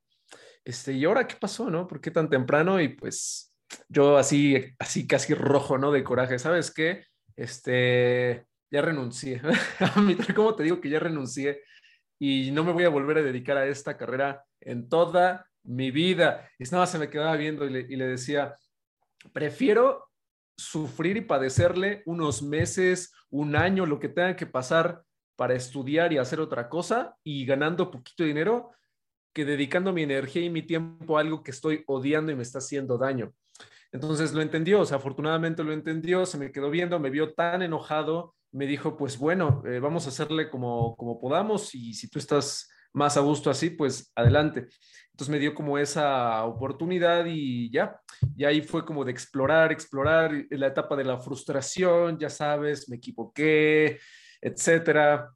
este, 0.64 0.94
¿y 0.94 1.06
ahora 1.06 1.28
qué 1.28 1.36
pasó, 1.36 1.70
no? 1.70 1.88
¿Por 1.88 2.02
qué 2.02 2.12
tan 2.12 2.30
temprano? 2.30 2.82
Y 2.82 2.90
pues 2.90 3.56
yo 3.90 4.18
así, 4.18 4.56
así 4.80 5.08
casi 5.08 5.34
rojo, 5.34 5.78
¿no? 5.78 5.92
De 5.92 6.04
coraje, 6.04 6.40
¿sabes 6.40 6.72
qué? 6.72 7.06
Este, 7.36 8.46
ya 8.72 8.82
renuncié. 8.82 9.42
¿Cómo 10.36 10.56
te 10.56 10.64
digo 10.64 10.82
que 10.82 10.90
ya 10.90 11.00
renuncié? 11.00 11.62
y 12.20 12.52
no 12.52 12.64
me 12.64 12.72
voy 12.72 12.84
a 12.86 12.90
volver 12.90 13.18
a 13.18 13.24
dedicar 13.24 13.58
a 13.58 13.68
esta 13.68 13.98
carrera 13.98 14.44
en 14.62 14.88
toda 14.90 15.48
mi 15.64 15.92
vida. 15.92 16.50
Y 16.58 16.64
nada 16.66 16.88
se 16.88 17.00
me 17.00 17.10
quedaba 17.10 17.36
viendo 17.36 17.66
y 17.66 17.96
le, 17.96 18.08
decía, 18.08 18.56
prefiero 19.34 20.10
sufrir 20.58 21.18
y 21.18 21.22
padecerle 21.22 22.04
unos 22.06 22.42
meses, 22.42 23.14
un 23.30 23.56
año, 23.56 23.86
lo 23.86 24.00
que 24.00 24.10
tenga 24.10 24.36
que 24.36 24.46
pasar 24.46 25.04
para 25.36 25.54
estudiar 25.54 26.14
y 26.14 26.18
hacer 26.18 26.40
otra 26.40 26.70
cosa 26.70 27.16
y 27.24 27.46
ganando 27.46 27.92
poquito 27.92 28.24
dinero 28.24 28.72
que 29.34 29.44
dedicando 29.44 29.92
mi 29.92 30.04
energía 30.04 30.44
y 30.44 30.50
mi 30.50 30.62
tiempo 30.62 31.18
a 31.18 31.22
algo 31.22 31.44
que 31.44 31.52
estoy 31.52 31.84
odiando 31.88 32.32
y 32.32 32.36
me 32.36 32.44
está 32.44 32.60
haciendo 32.60 32.98
daño. 32.98 33.34
Entonces 33.92 34.34
lo 34.34 34.42
entendió, 34.42 34.82
o 34.82 34.86
sea, 34.86 34.98
afortunadamente 34.98 35.64
lo 35.64 35.74
entendió, 35.74 36.26
se 36.26 36.38
me 36.38 36.52
quedó 36.52 36.70
viendo, 36.70 37.00
me 37.00 37.10
vio 37.10 37.34
tan 37.34 37.62
enojado 37.62 38.36
me 38.56 38.66
dijo, 38.66 38.96
pues 38.96 39.18
bueno, 39.18 39.62
eh, 39.66 39.80
vamos 39.80 40.06
a 40.06 40.10
hacerle 40.10 40.50
como, 40.50 40.96
como 40.96 41.20
podamos 41.20 41.76
y 41.76 41.94
si 41.94 42.10
tú 42.10 42.20
estás 42.20 42.70
más 42.96 43.18
a 43.18 43.22
gusto 43.22 43.50
así, 43.50 43.70
pues 43.70 44.12
adelante. 44.16 44.68
Entonces 45.12 45.30
me 45.32 45.40
dio 45.40 45.54
como 45.54 45.78
esa 45.78 46.44
oportunidad 46.44 47.26
y 47.28 47.70
ya, 47.72 48.00
y 48.36 48.44
ahí 48.44 48.62
fue 48.62 48.84
como 48.86 49.06
de 49.06 49.12
explorar, 49.12 49.72
explorar 49.72 50.34
la 50.50 50.68
etapa 50.68 50.96
de 50.96 51.06
la 51.06 51.20
frustración, 51.20 52.18
ya 52.18 52.30
sabes, 52.30 52.90
me 52.90 52.98
equivoqué, 52.98 54.00
etcétera, 54.42 55.32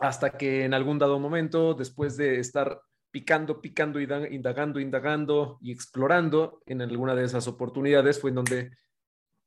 hasta 0.00 0.30
que 0.30 0.64
en 0.64 0.74
algún 0.74 0.98
dado 0.98 1.18
momento, 1.18 1.74
después 1.74 2.16
de 2.16 2.40
estar 2.40 2.80
picando, 3.10 3.60
picando, 3.60 4.00
indagando, 4.00 4.80
indagando 4.80 5.58
y 5.60 5.72
explorando 5.72 6.62
en 6.66 6.82
alguna 6.82 7.14
de 7.14 7.24
esas 7.24 7.46
oportunidades, 7.46 8.20
fue 8.20 8.30
en 8.30 8.36
donde 8.36 8.70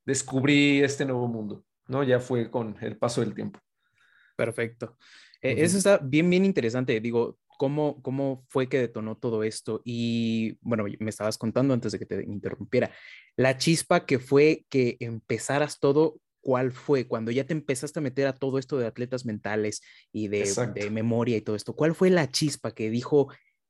descubrí 0.06 0.82
este 0.82 1.06
nuevo 1.06 1.28
mundo. 1.28 1.66
¿no? 1.88 2.04
Ya 2.04 2.20
fue 2.20 2.50
con 2.50 2.78
el 2.82 2.98
paso 2.98 3.22
del 3.22 3.34
tiempo. 3.34 3.60
Perfecto. 4.36 4.98
E, 5.42 5.64
eso 5.64 5.78
está 5.78 5.98
bien, 5.98 6.30
bien 6.30 6.46
interesante. 6.46 7.00
Digo, 7.00 7.38
¿cómo, 7.58 8.02
¿cómo 8.02 8.46
fue 8.50 8.70
que 8.70 8.80
detonó 8.80 9.18
todo 9.18 9.44
esto? 9.44 9.82
Y 9.84 10.58
bueno, 10.62 10.86
me 11.00 11.10
estabas 11.10 11.38
contando 11.38 11.74
antes 11.74 11.92
de 11.92 12.00
que 12.00 12.06
te 12.06 12.24
interrumpiera, 12.24 12.92
la 13.36 13.58
chispa 13.58 14.06
que 14.06 14.20
fue 14.20 14.66
que 14.70 14.98
empezaras 15.00 15.80
todo 15.80 16.18
¿cuál 16.44 16.74
fue? 16.74 17.08
Cuando 17.08 17.32
ya 17.32 17.46
te 17.46 17.54
empezaste 17.54 18.00
a 18.00 18.02
meter 18.02 18.28
a 18.28 18.34
todo 18.34 18.60
esto 18.60 18.78
de 18.78 18.86
atletas 18.86 19.26
mentales 19.26 19.82
y 20.12 20.28
de, 20.28 20.46
memoria 20.92 21.38
y 21.38 21.42
todo 21.42 21.56
esto, 21.56 21.74
¿cuál 21.74 21.96
fue 21.96 22.10
la 22.10 22.30
chispa 22.30 22.74
que 22.74 22.90
dijo, 22.90 23.30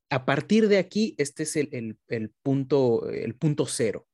a 0.10 0.26
partir 0.26 0.68
de 0.68 0.80
aquí, 0.80 1.16
este 1.18 1.44
es 1.44 1.56
el, 1.56 1.98
el, 2.08 2.32
punto, 2.42 3.08
el 3.10 3.36
punto 3.36 3.68
cero? 3.68 4.08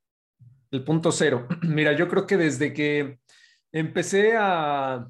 El 0.72 0.84
punto 0.84 1.12
cero. 1.12 1.48
Mira, 1.64 1.94
yo 1.94 2.08
creo 2.10 2.28
que 2.28 2.38
desde 2.38 2.74
que 2.74 3.20
empecé 3.72 4.34
a... 4.38 5.08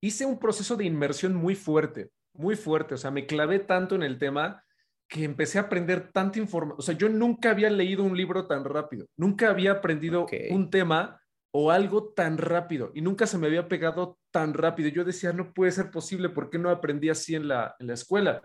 Hice 0.00 0.24
un 0.24 0.38
proceso 0.38 0.76
de 0.76 0.84
inmersión 0.84 1.34
muy 1.34 1.54
fuerte, 1.56 2.08
muy 2.38 2.56
fuerte. 2.56 2.94
O 2.94 2.96
sea, 2.96 3.10
me 3.10 3.26
clavé 3.26 3.58
tanto 3.58 3.94
en 3.94 4.02
el 4.02 4.18
tema 4.18 4.64
que 5.08 5.24
empecé 5.24 5.58
a 5.58 5.62
aprender 5.62 6.10
tanta 6.12 6.38
información. 6.38 6.78
O 6.78 6.82
sea, 6.82 6.96
yo 6.96 7.08
nunca 7.08 7.50
había 7.50 7.70
leído 7.70 8.04
un 8.04 8.16
libro 8.16 8.46
tan 8.46 8.64
rápido, 8.64 9.06
nunca 9.16 9.50
había 9.50 9.72
aprendido 9.72 10.26
un 10.50 10.70
tema 10.70 11.20
o 11.50 11.70
algo 11.70 12.12
tan 12.12 12.36
rápido 12.36 12.92
y 12.94 13.00
nunca 13.00 13.26
se 13.26 13.38
me 13.38 13.46
había 13.46 13.68
pegado 13.68 14.18
tan 14.30 14.54
rápido. 14.54 14.90
Yo 14.90 15.04
decía, 15.04 15.32
no 15.32 15.52
puede 15.52 15.72
ser 15.72 15.90
posible, 15.90 16.28
¿por 16.28 16.50
qué 16.50 16.58
no 16.58 16.70
aprendí 16.70 17.08
así 17.08 17.34
en 17.34 17.48
la, 17.48 17.74
en 17.78 17.86
la 17.86 17.94
escuela? 17.94 18.42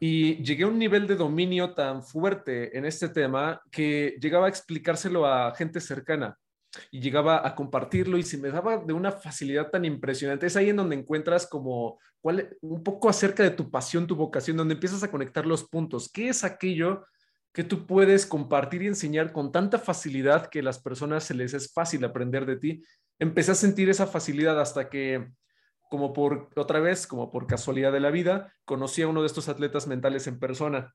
Y 0.00 0.42
llegué 0.42 0.64
a 0.64 0.68
un 0.68 0.78
nivel 0.78 1.06
de 1.06 1.16
dominio 1.16 1.74
tan 1.74 2.02
fuerte 2.02 2.76
en 2.76 2.84
este 2.84 3.08
tema 3.08 3.60
que 3.70 4.16
llegaba 4.20 4.46
a 4.46 4.48
explicárselo 4.48 5.26
a 5.26 5.54
gente 5.54 5.80
cercana 5.80 6.36
y 6.90 7.00
llegaba 7.00 7.46
a 7.46 7.54
compartirlo 7.54 8.18
y 8.18 8.22
se 8.22 8.38
me 8.38 8.50
daba 8.50 8.78
de 8.78 8.92
una 8.92 9.12
facilidad 9.12 9.70
tan 9.70 9.84
impresionante. 9.84 10.46
Es 10.46 10.56
ahí 10.56 10.70
en 10.70 10.76
donde 10.76 10.96
encuentras 10.96 11.46
como 11.46 11.98
cuál, 12.20 12.56
un 12.60 12.82
poco 12.82 13.08
acerca 13.08 13.42
de 13.42 13.50
tu 13.50 13.70
pasión, 13.70 14.06
tu 14.06 14.16
vocación, 14.16 14.56
donde 14.56 14.74
empiezas 14.74 15.02
a 15.02 15.10
conectar 15.10 15.46
los 15.46 15.68
puntos. 15.68 16.10
¿Qué 16.12 16.28
es 16.28 16.44
aquello 16.44 17.04
que 17.52 17.64
tú 17.64 17.86
puedes 17.86 18.26
compartir 18.26 18.82
y 18.82 18.86
enseñar 18.86 19.32
con 19.32 19.52
tanta 19.52 19.78
facilidad 19.78 20.46
que 20.48 20.60
a 20.60 20.62
las 20.62 20.78
personas 20.78 21.24
se 21.24 21.34
les 21.34 21.54
es 21.54 21.72
fácil 21.72 22.04
aprender 22.04 22.46
de 22.46 22.56
ti? 22.56 22.82
Empecé 23.18 23.52
a 23.52 23.56
sentir 23.56 23.88
esa 23.88 24.06
facilidad 24.06 24.60
hasta 24.60 24.88
que, 24.88 25.28
como 25.90 26.12
por 26.12 26.50
otra 26.56 26.80
vez, 26.80 27.06
como 27.06 27.30
por 27.30 27.46
casualidad 27.46 27.92
de 27.92 28.00
la 28.00 28.10
vida, 28.10 28.52
conocí 28.64 29.02
a 29.02 29.08
uno 29.08 29.22
de 29.22 29.26
estos 29.26 29.48
atletas 29.48 29.86
mentales 29.86 30.26
en 30.26 30.38
persona 30.38 30.94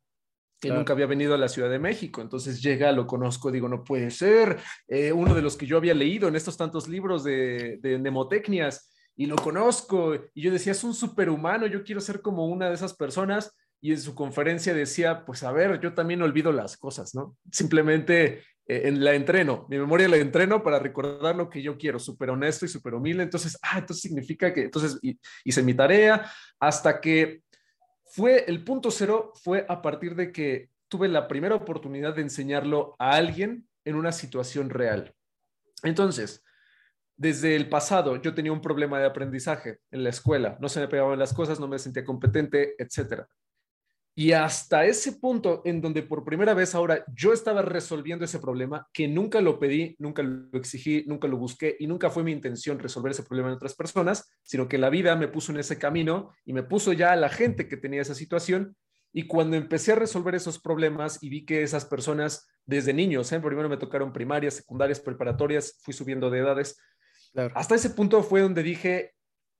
que 0.63 0.73
nunca 0.73 0.93
había 0.93 1.07
venido 1.07 1.33
a 1.33 1.37
la 1.37 1.49
Ciudad 1.49 1.69
de 1.69 1.77
México. 1.77 2.21
Entonces 2.21 2.61
llega, 2.61 2.93
lo 2.93 3.05
conozco, 3.05 3.51
digo, 3.51 3.67
no 3.67 3.83
puede 3.83 4.09
ser, 4.11 4.59
eh, 4.87 5.11
uno 5.11 5.35
de 5.35 5.41
los 5.41 5.57
que 5.57 5.65
yo 5.65 5.75
había 5.75 5.93
leído 5.93 6.29
en 6.29 6.37
estos 6.37 6.55
tantos 6.55 6.87
libros 6.87 7.25
de, 7.25 7.79
de 7.81 7.97
mnemotecnias 7.97 8.89
y 9.17 9.25
lo 9.25 9.35
conozco. 9.35 10.15
Y 10.33 10.41
yo 10.41 10.51
decía, 10.53 10.71
es 10.71 10.85
un 10.85 10.93
superhumano, 10.93 11.67
yo 11.67 11.83
quiero 11.83 11.99
ser 11.99 12.21
como 12.21 12.47
una 12.47 12.69
de 12.69 12.75
esas 12.75 12.93
personas. 12.93 13.53
Y 13.81 13.91
en 13.91 13.99
su 13.99 14.15
conferencia 14.15 14.73
decía, 14.73 15.25
pues 15.25 15.43
a 15.43 15.51
ver, 15.51 15.81
yo 15.81 15.93
también 15.93 16.21
olvido 16.21 16.53
las 16.53 16.77
cosas, 16.77 17.13
¿no? 17.13 17.35
Simplemente 17.51 18.43
eh, 18.65 18.83
en 18.85 19.03
la 19.03 19.13
entreno, 19.13 19.65
mi 19.69 19.77
memoria 19.77 20.07
la 20.07 20.15
entreno 20.15 20.63
para 20.63 20.79
recordar 20.79 21.35
lo 21.35 21.49
que 21.49 21.61
yo 21.61 21.77
quiero, 21.77 21.99
súper 21.99 22.29
honesto 22.29 22.65
y 22.65 22.69
súper 22.69 22.93
humilde. 22.93 23.23
Entonces, 23.23 23.59
ah, 23.61 23.79
entonces 23.79 24.01
significa 24.01 24.53
que, 24.53 24.61
entonces 24.61 24.97
hice 25.43 25.61
mi 25.61 25.73
tarea 25.73 26.31
hasta 26.57 27.01
que 27.01 27.41
fue 28.15 28.45
el 28.47 28.63
punto 28.63 28.91
cero, 28.91 29.31
fue 29.33 29.65
a 29.67 29.81
partir 29.81 30.15
de 30.15 30.31
que 30.31 30.69
tuve 30.87 31.07
la 31.07 31.27
primera 31.27 31.55
oportunidad 31.55 32.13
de 32.13 32.21
enseñarlo 32.21 32.95
a 32.99 33.15
alguien 33.15 33.67
en 33.85 33.95
una 33.95 34.11
situación 34.11 34.69
real. 34.69 35.15
Entonces, 35.81 36.43
desde 37.17 37.55
el 37.55 37.69
pasado 37.69 38.21
yo 38.21 38.35
tenía 38.35 38.51
un 38.51 38.61
problema 38.61 38.99
de 38.99 39.07
aprendizaje 39.07 39.79
en 39.89 40.03
la 40.03 40.11
escuela, 40.11 40.59
no 40.61 40.69
se 40.69 40.79
me 40.79 40.87
pegaban 40.87 41.17
las 41.17 41.33
cosas, 41.33 41.59
no 41.59 41.67
me 41.67 41.79
sentía 41.79 42.05
competente, 42.05 42.75
etcétera. 42.77 43.27
Y 44.15 44.33
hasta 44.33 44.85
ese 44.85 45.13
punto 45.13 45.63
en 45.65 45.81
donde 45.81 46.03
por 46.03 46.23
primera 46.23 46.53
vez 46.53 46.75
ahora 46.75 47.03
yo 47.15 47.33
estaba 47.33 47.63
resolviendo 47.63 48.25
ese 48.25 48.39
problema, 48.39 48.87
que 48.93 49.07
nunca 49.07 49.41
lo 49.41 49.57
pedí, 49.57 49.95
nunca 49.97 50.21
lo 50.21 50.57
exigí, 50.57 51.03
nunca 51.07 51.27
lo 51.27 51.37
busqué 51.37 51.75
y 51.79 51.87
nunca 51.87 52.11
fue 52.11 52.23
mi 52.23 52.31
intención 52.31 52.77
resolver 52.77 53.11
ese 53.11 53.23
problema 53.23 53.49
en 53.49 53.55
otras 53.55 53.73
personas, 53.73 54.31
sino 54.43 54.67
que 54.67 54.77
la 54.77 54.91
vida 54.91 55.15
me 55.15 55.27
puso 55.27 55.51
en 55.51 55.57
ese 55.59 55.79
camino 55.79 56.31
y 56.45 56.53
me 56.53 56.61
puso 56.61 56.93
ya 56.93 57.11
a 57.11 57.15
la 57.15 57.29
gente 57.29 57.67
que 57.67 57.77
tenía 57.77 58.03
esa 58.03 58.13
situación. 58.13 58.75
Y 59.11 59.25
cuando 59.25 59.57
empecé 59.57 59.93
a 59.93 59.95
resolver 59.95 60.35
esos 60.35 60.59
problemas 60.59 61.21
y 61.21 61.29
vi 61.29 61.45
que 61.45 61.63
esas 61.63 61.85
personas 61.85 62.47
desde 62.65 62.93
niños, 62.93 63.31
¿eh? 63.31 63.39
primero 63.39 63.69
me 63.69 63.77
tocaron 63.77 64.13
primarias, 64.13 64.55
secundarias, 64.55 64.99
preparatorias, 64.99 65.79
fui 65.81 65.93
subiendo 65.93 66.29
de 66.29 66.39
edades, 66.39 66.77
hasta 67.55 67.75
ese 67.75 67.89
punto 67.89 68.21
fue 68.21 68.41
donde 68.41 68.61
dije, 68.61 69.13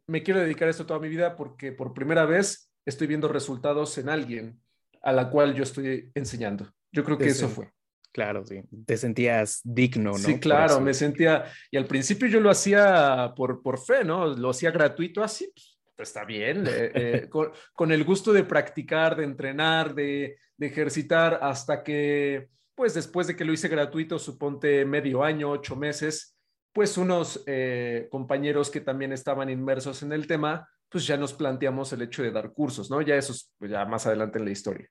me 0.07 0.21
quiero 0.21 0.39
dedicar 0.39 0.67
a 0.67 0.71
esto 0.71 0.85
toda 0.85 0.99
mi 0.99 1.09
vida 1.09 1.35
porque 1.35 1.71
por 1.71 1.93
primera 1.93 2.25
vez 2.25 2.69
estoy 2.85 3.07
viendo 3.07 3.27
resultados 3.27 3.97
en 3.97 4.09
alguien 4.09 4.59
a 5.01 5.11
la 5.11 5.29
cual 5.29 5.53
yo 5.53 5.63
estoy 5.63 6.11
enseñando. 6.15 6.71
Yo 6.91 7.03
creo 7.03 7.17
que 7.17 7.27
eso 7.27 7.49
fue. 7.49 7.71
Claro, 8.11 8.45
sí. 8.45 8.61
Te 8.85 8.95
sentías 8.95 9.61
digno, 9.63 10.11
¿no? 10.11 10.17
Sí, 10.19 10.39
claro, 10.39 10.79
me 10.79 10.93
sentía, 10.93 11.45
y 11.71 11.77
al 11.77 11.85
principio 11.85 12.27
yo 12.27 12.39
lo 12.39 12.51
hacía 12.51 13.33
por, 13.35 13.63
por 13.63 13.79
fe, 13.79 14.03
¿no? 14.03 14.27
Lo 14.27 14.51
hacía 14.51 14.69
gratuito 14.69 15.23
así, 15.23 15.51
pues, 15.95 16.09
está 16.09 16.23
bien, 16.23 16.65
eh, 16.67 16.91
eh, 16.93 17.29
con, 17.73 17.91
el 17.91 18.03
gusto 18.03 18.31
de 18.31 18.43
practicar, 18.43 19.15
de 19.15 19.23
entrenar, 19.23 19.95
de, 19.95 20.37
de, 20.57 20.67
ejercitar, 20.67 21.39
hasta 21.41 21.83
que, 21.83 22.49
pues 22.75 22.93
después 22.93 23.25
de 23.25 23.35
que 23.35 23.45
lo 23.45 23.53
hice 23.53 23.67
gratuito, 23.67 24.19
suponte 24.19 24.85
medio 24.85 25.23
año, 25.23 25.49
ocho 25.49 25.75
meses, 25.75 26.37
pues 26.73 26.97
unos 26.97 27.43
eh, 27.45 28.07
compañeros 28.11 28.69
que 28.69 28.81
también 28.81 29.13
estaban 29.13 29.49
inmersos 29.49 30.03
en 30.03 30.11
el 30.11 30.27
tema, 30.27 30.67
pues 30.93 31.07
ya 31.07 31.17
nos 31.17 31.33
planteamos 31.33 31.91
el 31.91 32.03
hecho 32.03 32.21
de 32.21 32.29
dar 32.29 32.53
cursos, 32.53 32.91
¿no? 32.91 33.01
Ya 33.01 33.15
eso 33.15 33.33
es 33.33 33.51
pues, 33.57 33.71
ya 33.71 33.83
más 33.83 34.05
adelante 34.05 34.37
en 34.37 34.45
la 34.45 34.51
historia. 34.51 34.87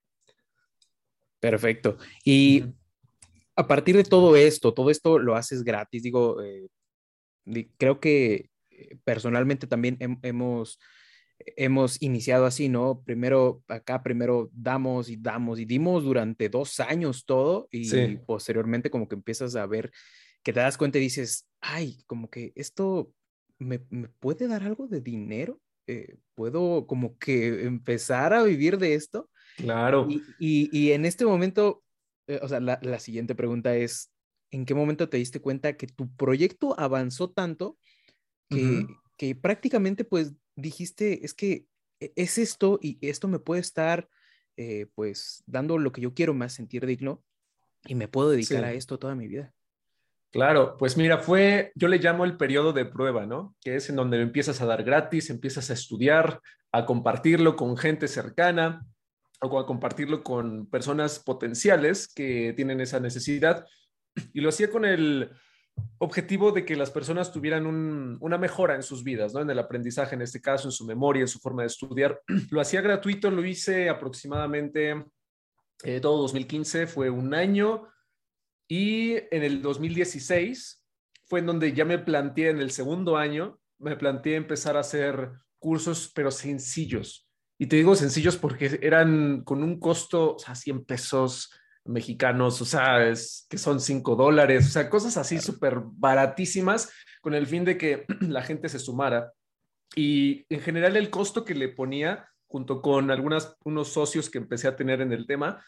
Perfecto. 1.39 1.97
Y 2.25 2.65
a 3.55 3.69
partir 3.69 3.97
de 3.97 4.03
todo 4.03 4.35
esto, 4.35 4.75
todo 4.75 4.91
esto 4.91 5.21
lo 5.21 5.37
haces 5.37 5.63
gratis, 5.63 6.03
digo, 6.03 6.43
eh, 6.43 6.69
creo 7.79 8.01
que 8.01 8.51
eh, 8.71 8.97
personalmente 9.05 9.69
también 9.69 9.97
hemos, 10.23 10.81
hemos 11.39 12.03
iniciado 12.03 12.47
así, 12.47 12.69
¿no? 12.69 13.01
Primero 13.05 13.63
acá, 13.69 14.03
primero 14.03 14.51
damos 14.53 15.09
y 15.09 15.17
damos 15.17 15.61
y 15.61 15.67
dimos 15.67 16.03
durante 16.03 16.49
dos 16.49 16.81
años 16.81 17.25
todo 17.25 17.69
y 17.71 18.17
posteriormente 18.17 18.91
como 18.91 19.07
que 19.07 19.15
empiezas 19.15 19.55
a 19.55 19.67
ver 19.67 19.93
que 20.43 20.53
te 20.53 20.59
das 20.59 20.77
cuenta 20.77 20.99
y 20.99 21.03
dices, 21.03 21.49
ay, 21.61 22.03
como 22.09 22.29
que 22.29 22.53
esto 22.57 23.13
me, 23.61 23.81
me 23.91 24.09
puede 24.09 24.49
dar 24.49 24.65
algo 24.65 24.89
de 24.89 25.01
dinero. 25.01 25.61
Eh, 25.87 26.17
puedo 26.35 26.87
como 26.87 27.19
que 27.19 27.65
empezar 27.65 28.33
a 28.33 28.43
vivir 28.43 28.79
de 28.79 28.95
esto. 28.95 29.31
Claro. 29.57 30.09
Y, 30.39 30.93
en 30.93 31.05
este 31.05 31.25
momento, 31.25 31.83
eh, 32.27 32.41
o 32.43 32.49
sea, 32.49 32.61
la, 32.61 32.99
siguiente 32.99 33.35
pregunta 33.35 33.77
es, 33.77 34.11
¿en 34.51 34.65
qué 34.65 34.75
momento 34.75 35.09
te 35.09 35.19
diste 35.19 35.41
cuenta 35.41 35.77
que 35.77 35.87
tu 35.87 36.15
proyecto 36.15 36.79
avanzó 36.79 37.31
tanto 37.31 37.79
que, 38.49 38.87
que 39.17 39.35
prácticamente 39.35 40.05
pues 40.05 40.35
dijiste, 40.57 41.25
es 41.25 41.35
que 41.35 41.67
e, 42.01 42.13
es 42.17 42.39
esto 42.39 42.79
y 42.83 42.99
esto 43.01 43.29
me 43.29 43.39
puede 43.39 43.61
estar 43.61 44.09
eh, 44.57 44.87
pues 44.95 45.43
dando 45.47 45.79
lo 45.79 45.93
que 45.93 46.01
yo 46.01 46.15
quiero 46.15 46.35
más 46.35 46.53
sentir 46.53 46.85
digno 46.85 47.25
y 47.87 47.95
me 47.95 48.09
puedo 48.09 48.31
dedicar 48.31 48.65
a 48.65 48.73
esto 48.73 48.99
toda 48.99 49.15
mi 49.15 49.29
vida? 49.29 49.55
Claro, 50.33 50.77
pues 50.79 50.97
mira, 50.97 51.19
fue, 51.19 51.73
yo 51.75 51.89
le 51.89 51.99
llamo 51.99 52.25
el 52.25 52.39
periodo 52.39 52.73
de 52.73 52.87
prueba, 52.87 53.27
¿no? 53.27 53.55
Que 53.61 53.77
es 53.77 53.91
en 53.91 53.97
donde 53.97 54.19
empiezas 54.19 54.63
a 54.63 54.67
dar 54.67 54.83
gratis, 54.83 55.29
empiezas 55.29 55.69
a 55.69 55.75
estudiar, 55.75 56.41
a 56.73 56.87
compartirlo 56.87 57.55
con 57.55 57.77
gente 57.77 58.09
cercana 58.09 58.87
o 59.43 59.61
a 59.61 59.67
compartirlo 59.67 60.23
con 60.23 60.67
personas 60.71 61.19
potenciales 61.19 62.09
que 62.09 62.55
tienen 62.57 62.81
esa 62.81 62.99
necesidad. 62.99 63.67
Y 64.33 64.41
lo 64.41 64.49
hacía 64.49 64.71
con 64.71 64.87
el 64.87 65.31
objetivo 65.99 66.51
de 66.51 66.65
que 66.65 66.77
las 66.77 66.91
personas 66.91 67.31
tuvieran 67.31 67.67
una 67.67 68.39
mejora 68.39 68.75
en 68.75 68.83
sus 68.83 69.05
vidas, 69.05 69.35
¿no? 69.35 69.41
En 69.41 69.51
el 69.51 69.59
aprendizaje, 69.59 70.15
en 70.15 70.23
este 70.23 70.41
caso, 70.41 70.69
en 70.69 70.73
su 70.73 70.87
memoria, 70.87 71.21
en 71.21 71.29
su 71.29 71.41
forma 71.41 71.61
de 71.61 71.69
estudiar. 71.69 72.23
Lo 72.51 72.63
hacía 72.63 72.81
gratuito, 72.81 73.31
lo 73.31 73.45
hice 73.45 73.91
aproximadamente 73.91 75.05
eh, 75.85 76.01
todo 76.01 76.23
2015, 76.23 76.87
fue 76.87 77.11
un 77.11 77.35
año 77.35 77.89
y 78.75 79.17
en 79.31 79.43
el 79.43 79.61
2016 79.61 80.83
fue 81.27 81.41
en 81.41 81.47
donde 81.47 81.75
ya 81.75 81.85
me 81.85 81.99
planteé, 81.99 82.49
en 82.49 82.59
el 82.59 82.71
segundo 82.71 83.19
año, 83.19 83.61
me 83.79 83.97
planteé 83.97 84.37
empezar 84.37 84.79
a 84.79 84.81
hacer 84.81 85.33
cursos, 85.59 86.11
pero 86.15 86.31
sencillos. 86.31 87.29
Y 87.59 87.67
te 87.67 87.77
digo 87.77 87.95
sencillos 87.95 88.39
porque 88.39 88.79
eran 88.81 89.43
con 89.45 89.63
un 89.63 89.79
costo, 89.79 90.37
o 90.37 90.39
sea, 90.39 90.55
100 90.55 90.87
pesos 90.87 91.53
mexicanos, 91.85 92.63
o 92.63 92.65
sea, 92.65 93.07
es, 93.07 93.47
que 93.51 93.59
son 93.59 93.79
5 93.79 94.17
dólares, 94.17 94.69
o 94.69 94.71
sea, 94.71 94.89
cosas 94.89 95.19
así 95.19 95.39
súper 95.39 95.83
baratísimas 95.85 96.91
con 97.21 97.35
el 97.35 97.47
fin 97.47 97.67
de 97.67 97.77
que 97.77 98.07
la 98.23 98.41
gente 98.41 98.71
se 98.71 98.79
sumara. 98.79 99.35
Y 99.95 100.47
en 100.49 100.63
general 100.63 100.97
el 100.97 101.11
costo 101.11 101.45
que 101.45 101.55
le 101.55 101.69
ponía, 101.69 102.27
junto 102.47 102.81
con 102.81 103.11
algunos 103.11 103.55
unos 103.65 103.89
socios 103.89 104.31
que 104.31 104.39
empecé 104.39 104.67
a 104.67 104.77
tener 104.77 105.03
en 105.03 105.13
el 105.13 105.27
tema, 105.27 105.63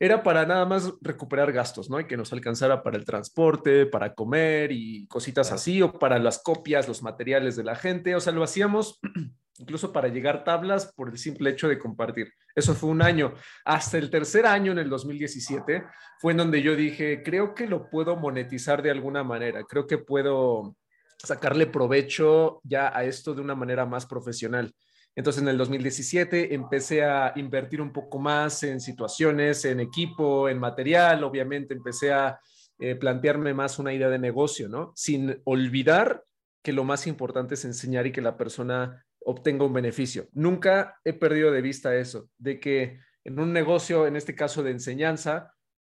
era 0.00 0.22
para 0.22 0.46
nada 0.46 0.64
más 0.64 0.92
recuperar 1.00 1.52
gastos, 1.52 1.90
¿no? 1.90 1.98
Y 1.98 2.06
que 2.06 2.16
nos 2.16 2.32
alcanzara 2.32 2.82
para 2.82 2.96
el 2.96 3.04
transporte, 3.04 3.86
para 3.86 4.14
comer 4.14 4.70
y 4.70 5.06
cositas 5.08 5.50
así, 5.50 5.82
o 5.82 5.92
para 5.92 6.18
las 6.18 6.40
copias, 6.42 6.86
los 6.86 7.02
materiales 7.02 7.56
de 7.56 7.64
la 7.64 7.74
gente. 7.74 8.14
O 8.14 8.20
sea, 8.20 8.32
lo 8.32 8.44
hacíamos 8.44 9.00
incluso 9.58 9.92
para 9.92 10.08
llegar 10.08 10.44
tablas 10.44 10.92
por 10.94 11.08
el 11.08 11.18
simple 11.18 11.50
hecho 11.50 11.68
de 11.68 11.78
compartir. 11.78 12.32
Eso 12.54 12.74
fue 12.74 12.90
un 12.90 13.02
año. 13.02 13.34
Hasta 13.64 13.98
el 13.98 14.08
tercer 14.08 14.46
año, 14.46 14.72
en 14.72 14.78
el 14.78 14.88
2017, 14.88 15.84
fue 16.20 16.32
en 16.32 16.38
donde 16.38 16.62
yo 16.62 16.76
dije, 16.76 17.22
creo 17.24 17.54
que 17.54 17.66
lo 17.66 17.90
puedo 17.90 18.16
monetizar 18.16 18.82
de 18.82 18.92
alguna 18.92 19.24
manera, 19.24 19.64
creo 19.64 19.86
que 19.86 19.98
puedo 19.98 20.76
sacarle 21.18 21.66
provecho 21.66 22.60
ya 22.62 22.96
a 22.96 23.02
esto 23.02 23.34
de 23.34 23.40
una 23.40 23.56
manera 23.56 23.84
más 23.84 24.06
profesional. 24.06 24.72
Entonces 25.18 25.42
en 25.42 25.48
el 25.48 25.58
2017 25.58 26.54
empecé 26.54 27.02
a 27.02 27.32
invertir 27.34 27.80
un 27.80 27.92
poco 27.92 28.20
más 28.20 28.62
en 28.62 28.80
situaciones, 28.80 29.64
en 29.64 29.80
equipo, 29.80 30.48
en 30.48 30.60
material, 30.60 31.24
obviamente 31.24 31.74
empecé 31.74 32.12
a 32.12 32.38
eh, 32.78 32.94
plantearme 32.94 33.52
más 33.52 33.80
una 33.80 33.92
idea 33.92 34.08
de 34.10 34.20
negocio, 34.20 34.68
¿no? 34.68 34.92
Sin 34.94 35.42
olvidar 35.42 36.22
que 36.62 36.72
lo 36.72 36.84
más 36.84 37.08
importante 37.08 37.54
es 37.54 37.64
enseñar 37.64 38.06
y 38.06 38.12
que 38.12 38.20
la 38.20 38.36
persona 38.36 39.04
obtenga 39.18 39.64
un 39.64 39.72
beneficio. 39.72 40.28
Nunca 40.34 41.00
he 41.04 41.14
perdido 41.14 41.50
de 41.50 41.62
vista 41.62 41.96
eso, 41.96 42.30
de 42.38 42.60
que 42.60 43.00
en 43.24 43.40
un 43.40 43.52
negocio, 43.52 44.06
en 44.06 44.14
este 44.14 44.36
caso 44.36 44.62
de 44.62 44.70
enseñanza, 44.70 45.52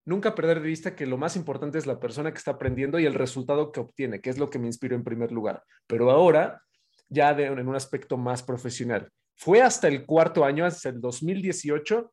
nunca 0.06 0.34
perder 0.34 0.62
de 0.62 0.68
vista 0.68 0.96
que 0.96 1.04
lo 1.04 1.18
más 1.18 1.36
importante 1.36 1.76
es 1.76 1.86
la 1.86 2.00
persona 2.00 2.32
que 2.32 2.38
está 2.38 2.52
aprendiendo 2.52 2.98
y 2.98 3.04
el 3.04 3.12
resultado 3.12 3.70
que 3.70 3.80
obtiene, 3.80 4.22
que 4.22 4.30
es 4.30 4.38
lo 4.38 4.48
que 4.48 4.58
me 4.58 4.66
inspiró 4.66 4.96
en 4.96 5.04
primer 5.04 5.30
lugar. 5.30 5.62
Pero 5.86 6.10
ahora, 6.10 6.62
ya 7.10 7.30
en 7.30 7.68
un 7.68 7.76
aspecto 7.76 8.16
más 8.16 8.42
profesional. 8.42 9.10
Fue 9.36 9.60
hasta 9.60 9.88
el 9.88 10.06
cuarto 10.06 10.44
año, 10.44 10.64
hasta 10.64 10.88
el 10.88 11.00
2018, 11.00 12.12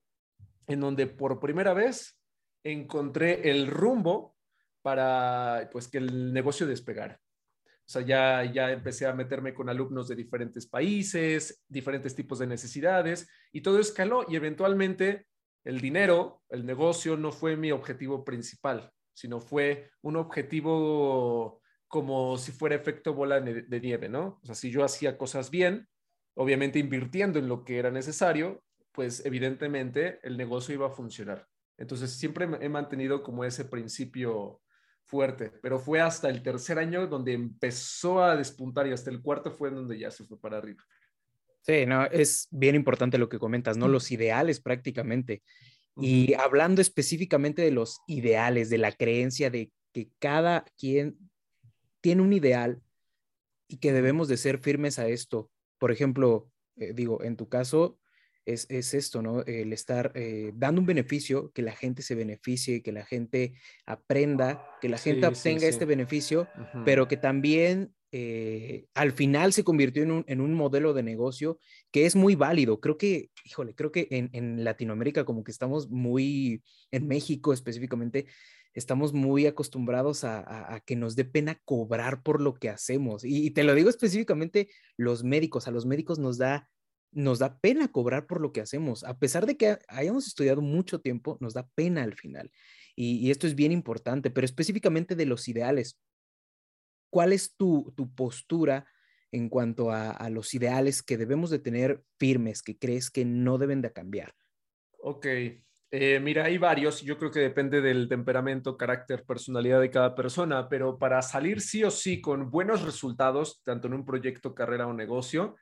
en 0.68 0.80
donde 0.80 1.08
por 1.08 1.40
primera 1.40 1.74
vez 1.74 2.20
encontré 2.64 3.50
el 3.50 3.68
rumbo 3.68 4.36
para 4.82 5.70
pues 5.72 5.88
que 5.88 6.00
el 6.00 6.34
negocio 6.34 6.68
despegara. 6.68 7.20
O 7.88 7.90
sea, 7.90 8.02
ya, 8.02 8.44
ya 8.52 8.72
empecé 8.72 9.06
a 9.06 9.14
meterme 9.14 9.54
con 9.54 9.70
alumnos 9.70 10.10
de 10.10 10.16
diferentes 10.16 10.68
países, 10.68 11.64
diferentes 11.70 12.16
tipos 12.16 12.40
de 12.40 12.48
necesidades 12.48 13.30
y 13.54 13.62
todo 13.62 13.80
escaló 13.80 14.26
y 14.28 14.36
eventualmente 14.36 15.28
el 15.64 15.80
dinero, 15.80 16.44
el 16.50 16.66
negocio 16.66 17.16
no 17.16 17.32
fue 17.32 17.56
mi 17.56 17.72
objetivo 17.72 18.26
principal, 18.26 18.92
sino 19.14 19.40
fue 19.40 19.92
un 20.02 20.18
objetivo 20.18 21.62
como 21.88 22.38
si 22.38 22.52
fuera 22.52 22.76
efecto 22.76 23.14
bola 23.14 23.40
de 23.40 23.82
nieve, 23.82 24.10
¿no? 24.10 24.40
O 24.42 24.46
sea, 24.46 24.56
si 24.56 24.72
yo 24.72 24.84
hacía 24.84 25.18
cosas 25.18 25.50
bien, 25.50 25.88
obviamente 26.36 26.80
invirtiendo 26.80 27.40
en 27.40 27.48
lo 27.48 27.64
que 27.64 27.78
era 27.78 27.92
necesario, 27.92 28.64
pues 28.92 29.26
evidentemente 29.26 30.20
el 30.24 30.38
negocio 30.38 30.74
iba 30.74 30.88
a 30.88 30.92
funcionar. 30.92 31.48
Entonces 31.78 32.12
siempre 32.12 32.48
he 32.62 32.70
mantenido 32.70 33.24
como 33.24 33.44
ese 33.44 33.66
principio 33.66 34.62
fuerte, 35.04 35.52
pero 35.62 35.80
fue 35.80 36.02
hasta 36.02 36.30
el 36.30 36.44
tercer 36.44 36.80
año 36.80 37.08
donde 37.08 37.34
empezó 37.34 38.24
a 38.24 38.36
despuntar 38.36 38.88
y 38.88 38.92
hasta 38.92 39.10
el 39.10 39.22
cuarto 39.22 39.52
fue 39.52 39.70
donde 39.70 39.98
ya 39.98 40.12
se 40.12 40.26
fue 40.26 40.40
para 40.40 40.58
arriba. 40.58 40.84
Sí, 41.62 41.86
no, 41.86 42.06
es 42.06 42.48
bien 42.52 42.76
importante 42.76 43.18
lo 43.18 43.30
que 43.30 43.40
comentas, 43.40 43.78
¿no? 43.78 43.88
Los 43.88 44.12
ideales 44.12 44.60
prácticamente. 44.60 45.44
Y 45.96 46.34
hablando 46.34 46.82
específicamente 46.82 47.62
de 47.62 47.72
los 47.72 48.00
ideales, 48.08 48.70
de 48.70 48.78
la 48.78 48.92
creencia 48.92 49.50
de 49.50 49.72
que 49.94 50.10
cada 50.20 50.66
quien 50.78 51.18
tiene 52.08 52.22
un 52.22 52.32
ideal 52.32 52.82
y 53.68 53.80
que 53.80 53.92
debemos 53.92 54.30
de 54.30 54.38
ser 54.38 54.60
firmes 54.60 54.98
a 54.98 55.10
esto. 55.10 55.52
Por 55.78 55.92
ejemplo, 55.92 56.50
eh, 56.78 56.94
digo, 56.94 57.22
en 57.22 57.36
tu 57.36 57.50
caso, 57.50 58.00
es, 58.46 58.70
esto, 58.70 59.22
¿no? 59.22 59.42
El 59.42 59.74
estar 59.74 60.14
eh, 60.16 60.54
dando 60.56 60.80
un 60.80 60.88
beneficio, 60.88 61.52
que 61.52 61.64
la 61.64 61.74
gente 61.74 62.04
se 62.04 62.16
beneficie, 62.16 62.82
que 62.82 62.94
la 62.94 63.06
gente 63.06 63.56
aprenda, 63.86 64.66
que 64.80 64.88
la 64.88 64.98
gente 64.98 65.28
obtenga 65.28 65.68
este 65.68 65.84
beneficio, 65.84 66.48
pero 66.86 67.10
que 67.10 67.18
también 67.18 67.94
eh, 68.14 68.86
al 68.94 69.12
final 69.12 69.52
se 69.52 69.66
convirtió 69.66 70.02
en 70.04 70.12
un, 70.12 70.24
en 70.30 70.40
un, 70.40 70.54
modelo 70.54 70.94
de 70.94 71.04
negocio 71.04 71.60
que 71.92 72.06
es 72.06 72.16
muy 72.16 72.36
válido. 72.36 72.80
Creo 72.80 72.98
que, 72.98 73.32
híjole, 73.44 73.76
creo 73.76 73.92
que 73.92 74.08
en, 74.12 74.30
en 74.32 74.64
Latinoamérica 74.64 75.26
como 75.26 75.44
que 75.44 75.52
estamos 75.52 75.90
muy, 75.90 76.64
en 76.90 77.06
México 77.06 77.52
específicamente, 77.52 78.28
estamos 78.78 79.14
muy 79.14 79.46
acostumbrados 79.48 80.24
a, 80.24 80.76
a, 80.76 80.80
que 80.82 80.96
nos 80.96 81.16
dé 81.16 81.26
pena 81.26 81.60
cobrar 81.66 82.24
por 82.24 82.42
lo 82.42 82.56
que 82.56 82.70
hacemos. 82.70 83.24
y, 83.24 83.52
te 83.52 83.64
lo 83.64 83.74
digo 83.74 83.90
específicamente, 83.90 84.70
los 84.98 85.24
médicos, 85.24 85.68
a 85.68 85.72
los 85.72 85.86
médicos 85.86 86.20
nos 86.20 86.38
da 86.38 86.70
nos 87.12 87.40
da 87.40 87.58
pena 87.60 87.88
cobrar 87.92 88.28
por 88.28 88.42
lo 88.42 88.52
que 88.52 88.62
hacemos. 88.62 89.04
A 89.04 89.18
pesar 89.18 89.46
de 89.46 89.58
que 89.58 89.80
hayamos 89.88 90.28
estudiado 90.28 90.62
mucho 90.62 91.00
tiempo, 91.00 91.38
nos 91.40 91.54
da 91.54 91.68
pena 91.76 92.04
al 92.04 92.16
final. 92.16 92.52
Y, 92.96 93.30
esto 93.32 93.48
es 93.48 93.56
bien 93.56 93.72
importante, 93.72 94.32
pero 94.32 94.46
específicamente 94.46 95.16
de 95.16 95.26
los 95.26 95.48
ideales. 95.48 96.00
¿Cuál 97.12 97.34
es 97.34 97.56
tu, 97.56 97.94
postura 98.16 98.88
en 99.32 99.50
cuanto 99.50 99.92
a, 99.92 100.30
los 100.30 100.54
ideales 100.54 101.04
que 101.04 101.18
debemos 101.18 101.50
de 101.50 101.60
tener 101.60 102.04
firmes, 102.20 102.62
que 102.62 102.78
crees 102.78 103.10
que 103.10 103.24
no 103.24 103.58
deben 103.58 103.82
de 103.82 103.94
cambiar? 103.94 104.34
Ok, 105.00 105.28
eh, 105.90 106.20
mira, 106.20 106.46
hay 106.46 106.58
varios, 106.58 107.02
yo 107.02 107.18
creo 107.18 107.32
que 107.32 107.40
depende 107.40 107.80
del 107.80 108.10
temperamento, 108.10 108.76
carácter, 108.76 109.24
personalidad 109.24 109.80
de 109.80 109.90
cada 109.90 110.16
persona, 110.16 110.68
pero 110.68 110.98
para 110.98 111.22
salir 111.22 111.62
sí 111.62 111.84
o 111.84 111.92
sí 111.92 112.20
con 112.20 112.52
buenos 112.52 112.82
resultados, 112.84 113.62
tanto 113.64 113.88
en 113.88 113.94
un 113.94 114.06
proyecto, 114.06 114.54
carrera 114.54 114.88
o 114.88 114.94
negocio, 114.94 115.56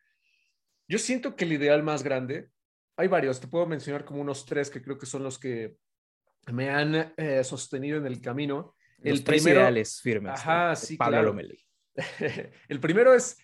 yo 0.88 0.98
siento 0.98 1.36
que 1.36 1.46
el 1.46 1.54
ideal 1.54 1.84
más 1.84 2.02
grande, 2.02 2.50
hay 2.98 3.08
varios, 3.08 3.40
te 3.40 3.48
puedo 3.48 3.68
mencionar 3.68 4.04
como 4.04 4.22
unos 4.22 4.46
tres 4.46 4.70
que 4.72 4.82
creo 4.82 4.98
que 4.98 5.06
son 5.06 5.24
los 5.24 5.38
que 5.38 5.76
me 6.52 6.70
han 6.70 7.14
eh, 7.18 7.44
sostenido 7.44 7.98
en 7.98 8.08
el 8.08 8.20
camino. 8.20 8.76
el 9.04 9.24
primero, 9.24 9.60
ideales 9.60 10.02
firmes. 10.02 10.34
Ajá, 10.34 10.76
sí, 10.76 10.98
claro. 10.98 11.36
el 12.68 12.80
primero 12.80 13.14
es 13.14 13.38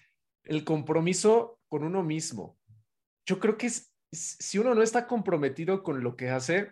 el 0.44 0.64
compromiso 0.64 1.60
con 1.68 1.84
uno 1.84 2.04
mismo. 2.04 2.58
Yo 3.26 3.40
creo 3.40 3.58
que 3.58 3.72
si 4.12 4.58
uno 4.58 4.76
no 4.76 4.82
está 4.82 5.08
comprometido 5.08 5.84
con 5.84 6.04
lo 6.04 6.16
que 6.16 6.30
hace, 6.30 6.72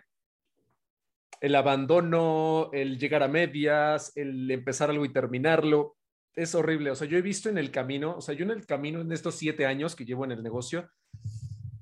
el 1.40 1.54
abandono, 1.54 2.70
el 2.72 2.98
llegar 2.98 3.22
a 3.22 3.28
medias, 3.28 4.12
el 4.14 4.50
empezar 4.50 4.90
algo 4.90 5.04
y 5.04 5.12
terminarlo, 5.12 5.96
es 6.34 6.54
horrible. 6.54 6.90
O 6.90 6.94
sea, 6.94 7.08
yo 7.08 7.16
he 7.16 7.22
visto 7.22 7.48
en 7.48 7.58
el 7.58 7.70
camino, 7.70 8.16
o 8.16 8.20
sea, 8.20 8.34
yo 8.34 8.44
en 8.44 8.50
el 8.50 8.66
camino, 8.66 9.00
en 9.00 9.12
estos 9.12 9.36
siete 9.36 9.66
años 9.66 9.96
que 9.96 10.04
llevo 10.04 10.24
en 10.24 10.32
el 10.32 10.42
negocio, 10.42 10.88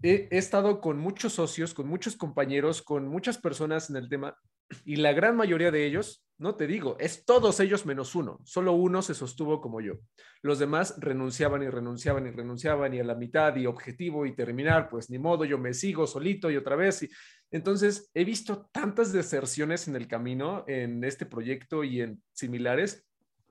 he, 0.02 0.28
estado 0.30 0.80
con 0.80 0.98
muchos 0.98 1.34
socios, 1.34 1.74
con 1.74 1.88
muchos 1.88 2.16
compañeros, 2.16 2.82
con 2.82 3.08
muchas 3.08 3.38
personas 3.38 3.90
en 3.90 3.96
el 3.96 4.08
tema, 4.08 4.36
y 4.84 4.96
la 4.96 5.12
gran 5.12 5.36
mayoría 5.36 5.70
de 5.70 5.86
ellos, 5.86 6.24
no 6.38 6.54
te 6.54 6.66
digo, 6.66 6.96
es 7.00 7.24
todos 7.24 7.58
ellos 7.60 7.84
menos 7.84 8.14
uno. 8.14 8.40
Solo 8.44 8.72
uno 8.72 9.02
se 9.02 9.14
sostuvo 9.14 9.60
como 9.60 9.80
yo. 9.80 9.94
Los 10.42 10.58
demás 10.58 10.94
renunciaban 10.98 11.62
y 11.62 11.68
renunciaban 11.68 12.26
y 12.26 12.30
renunciaban 12.30 12.94
y 12.94 13.00
a 13.00 13.04
la 13.04 13.14
mitad 13.14 13.56
y 13.56 13.66
objetivo 13.66 14.24
y 14.24 14.36
terminar, 14.36 14.88
pues 14.88 15.10
ni 15.10 15.18
modo, 15.18 15.44
yo 15.44 15.58
me 15.58 15.74
sigo 15.74 16.06
solito 16.06 16.50
y 16.50 16.56
otra 16.56 16.76
vez. 16.76 17.02
Y, 17.02 17.10
entonces, 17.50 18.10
he 18.14 18.24
visto 18.24 18.68
tantas 18.72 19.12
deserciones 19.12 19.88
en 19.88 19.96
el 19.96 20.06
camino, 20.06 20.64
en 20.68 21.02
este 21.02 21.26
proyecto 21.26 21.82
y 21.82 22.02
en 22.02 22.22
similares, 22.32 23.08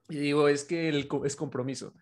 y 0.09 0.17
digo, 0.19 0.47
es 0.47 0.63
que 0.63 0.87
el, 0.87 1.09
es 1.25 1.35
compromiso. 1.35 1.93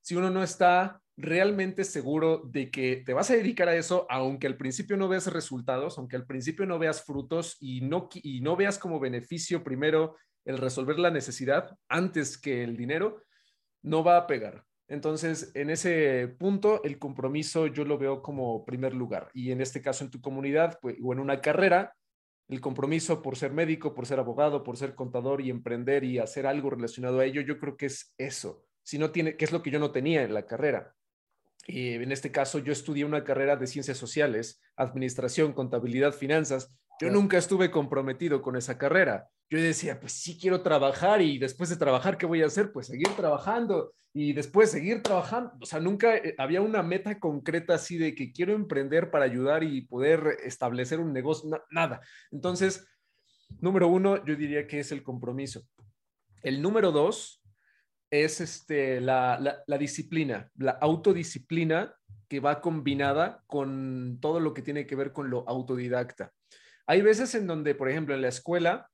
Si 0.00 0.14
uno 0.14 0.30
no 0.30 0.42
está 0.42 1.02
realmente 1.16 1.84
seguro 1.84 2.42
de 2.44 2.70
que 2.70 3.02
te 3.04 3.12
vas 3.12 3.30
a 3.30 3.36
dedicar 3.36 3.68
a 3.68 3.76
eso, 3.76 4.06
aunque 4.10 4.46
al 4.46 4.56
principio 4.56 4.96
no 4.96 5.08
veas 5.08 5.26
resultados, 5.32 5.98
aunque 5.98 6.16
al 6.16 6.26
principio 6.26 6.66
no 6.66 6.78
veas 6.78 7.04
frutos 7.04 7.56
y 7.60 7.82
no, 7.82 8.08
y 8.14 8.40
no 8.40 8.56
veas 8.56 8.78
como 8.78 9.00
beneficio 9.00 9.62
primero 9.62 10.16
el 10.44 10.58
resolver 10.58 10.98
la 10.98 11.10
necesidad 11.10 11.76
antes 11.88 12.36
que 12.36 12.64
el 12.64 12.76
dinero, 12.76 13.22
no 13.82 14.02
va 14.02 14.16
a 14.16 14.26
pegar. 14.26 14.64
Entonces, 14.88 15.50
en 15.54 15.70
ese 15.70 16.28
punto, 16.38 16.82
el 16.84 16.98
compromiso 16.98 17.66
yo 17.66 17.84
lo 17.84 17.96
veo 17.96 18.20
como 18.20 18.64
primer 18.64 18.94
lugar. 18.94 19.30
Y 19.32 19.50
en 19.50 19.60
este 19.60 19.80
caso, 19.80 20.04
en 20.04 20.10
tu 20.10 20.20
comunidad 20.20 20.78
pues, 20.82 20.96
o 21.02 21.12
en 21.12 21.20
una 21.20 21.40
carrera, 21.40 21.94
el 22.48 22.60
compromiso 22.60 23.22
por 23.22 23.36
ser 23.36 23.52
médico, 23.52 23.94
por 23.94 24.06
ser 24.06 24.18
abogado, 24.18 24.62
por 24.62 24.76
ser 24.76 24.94
contador 24.94 25.40
y 25.40 25.48
emprender 25.48 26.04
y 26.04 26.18
hacer 26.18 26.46
algo 26.46 26.68
relacionado 26.70 27.20
a 27.20 27.24
ello, 27.24 27.40
yo 27.40 27.58
creo 27.58 27.76
que 27.76 27.86
es 27.86 28.12
eso. 28.18 28.64
Si 28.82 28.98
no 28.98 29.10
tiene, 29.10 29.36
que 29.36 29.46
es 29.46 29.52
lo 29.52 29.62
que 29.62 29.70
yo 29.70 29.78
no 29.78 29.92
tenía 29.92 30.22
en 30.22 30.34
la 30.34 30.44
carrera. 30.44 30.94
Y 31.66 31.94
en 31.94 32.12
este 32.12 32.30
caso, 32.30 32.58
yo 32.58 32.72
estudié 32.72 33.04
una 33.04 33.24
carrera 33.24 33.56
de 33.56 33.66
ciencias 33.66 33.96
sociales, 33.96 34.60
administración, 34.76 35.52
contabilidad, 35.52 36.12
finanzas. 36.12 36.74
Yo 37.00 37.10
nunca 37.10 37.38
estuve 37.38 37.70
comprometido 37.70 38.42
con 38.42 38.56
esa 38.56 38.78
carrera. 38.78 39.28
Yo 39.50 39.60
decía, 39.60 39.98
pues 40.00 40.12
sí 40.12 40.38
quiero 40.38 40.62
trabajar 40.62 41.22
y 41.22 41.38
después 41.38 41.70
de 41.70 41.76
trabajar, 41.76 42.18
¿qué 42.18 42.26
voy 42.26 42.42
a 42.42 42.46
hacer? 42.46 42.72
Pues 42.72 42.86
seguir 42.86 43.08
trabajando 43.16 43.94
y 44.12 44.32
después 44.32 44.70
seguir 44.70 45.02
trabajando. 45.02 45.52
O 45.60 45.66
sea, 45.66 45.80
nunca 45.80 46.16
eh, 46.16 46.34
había 46.38 46.60
una 46.60 46.82
meta 46.82 47.18
concreta 47.18 47.74
así 47.74 47.98
de 47.98 48.14
que 48.14 48.32
quiero 48.32 48.54
emprender 48.54 49.10
para 49.10 49.24
ayudar 49.24 49.64
y 49.64 49.82
poder 49.82 50.38
establecer 50.44 51.00
un 51.00 51.12
negocio, 51.12 51.50
nada. 51.70 52.00
Entonces, 52.30 52.86
número 53.60 53.88
uno, 53.88 54.24
yo 54.24 54.36
diría 54.36 54.66
que 54.66 54.80
es 54.80 54.92
el 54.92 55.02
compromiso. 55.02 55.62
El 56.42 56.62
número 56.62 56.92
dos 56.92 57.43
es 58.22 58.40
este, 58.40 59.00
la, 59.00 59.62
la 59.66 59.78
disciplina, 59.78 60.50
la 60.56 60.72
autodisciplina 60.72 61.94
que 62.28 62.40
va 62.40 62.60
combinada 62.60 63.42
con 63.46 64.18
todo 64.20 64.40
lo 64.40 64.54
que 64.54 64.62
tiene 64.62 64.86
que 64.86 64.96
ver 64.96 65.12
con 65.12 65.30
lo 65.30 65.48
autodidacta. 65.48 66.32
Hay 66.86 67.00
veces 67.02 67.34
en 67.34 67.46
donde, 67.46 67.74
por 67.74 67.88
ejemplo, 67.88 68.14
en 68.14 68.22
la 68.22 68.28
escuela, 68.28 68.88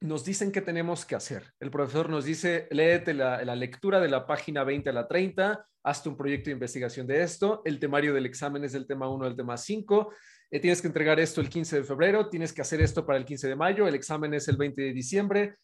nos 0.00 0.24
dicen 0.24 0.52
qué 0.52 0.60
tenemos 0.60 1.04
que 1.04 1.16
hacer. 1.16 1.52
El 1.58 1.70
profesor 1.70 2.08
nos 2.08 2.24
dice, 2.24 2.68
léete 2.70 3.14
la, 3.14 3.42
lectura 3.56 4.00
de 4.00 4.08
la 4.08 4.26
página 4.26 4.62
20 4.62 4.90
a 4.90 4.92
la 4.92 5.08
30, 5.08 5.66
hazte 5.82 6.08
un 6.08 6.16
proyecto 6.16 6.46
de 6.46 6.52
investigación 6.52 7.06
de 7.06 7.22
esto, 7.22 7.62
el 7.64 7.80
temario 7.80 8.14
del 8.14 8.26
examen 8.26 8.64
es 8.64 8.72
del 8.72 8.86
tema 8.86 9.08
1 9.08 9.24
al 9.24 9.36
tema 9.36 9.56
5, 9.56 10.12
eh, 10.50 10.60
tienes 10.60 10.80
que 10.80 10.86
entregar 10.86 11.18
esto 11.18 11.40
el 11.40 11.48
15 11.48 11.78
de 11.78 11.84
febrero, 11.84 12.28
tienes 12.28 12.52
que 12.52 12.60
hacer 12.60 12.80
esto 12.80 13.04
para 13.04 13.18
el 13.18 13.24
15 13.24 13.48
de 13.48 13.56
mayo, 13.56 13.88
el 13.88 13.94
examen 13.94 14.34
es 14.34 14.46
el 14.48 14.56
20 14.56 14.82
de 14.82 14.92
diciembre, 14.92 15.56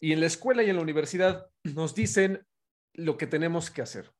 y 0.00 0.12
en 0.12 0.20
la 0.20 0.26
escuela 0.26 0.62
y 0.62 0.70
en 0.70 0.76
la 0.76 0.82
universidad 0.82 1.46
nos 1.64 1.94
dicen 1.94 2.46
lo 2.94 3.16
que 3.16 3.26
tenemos 3.26 3.70
que 3.70 3.82
hacer. 3.82 4.10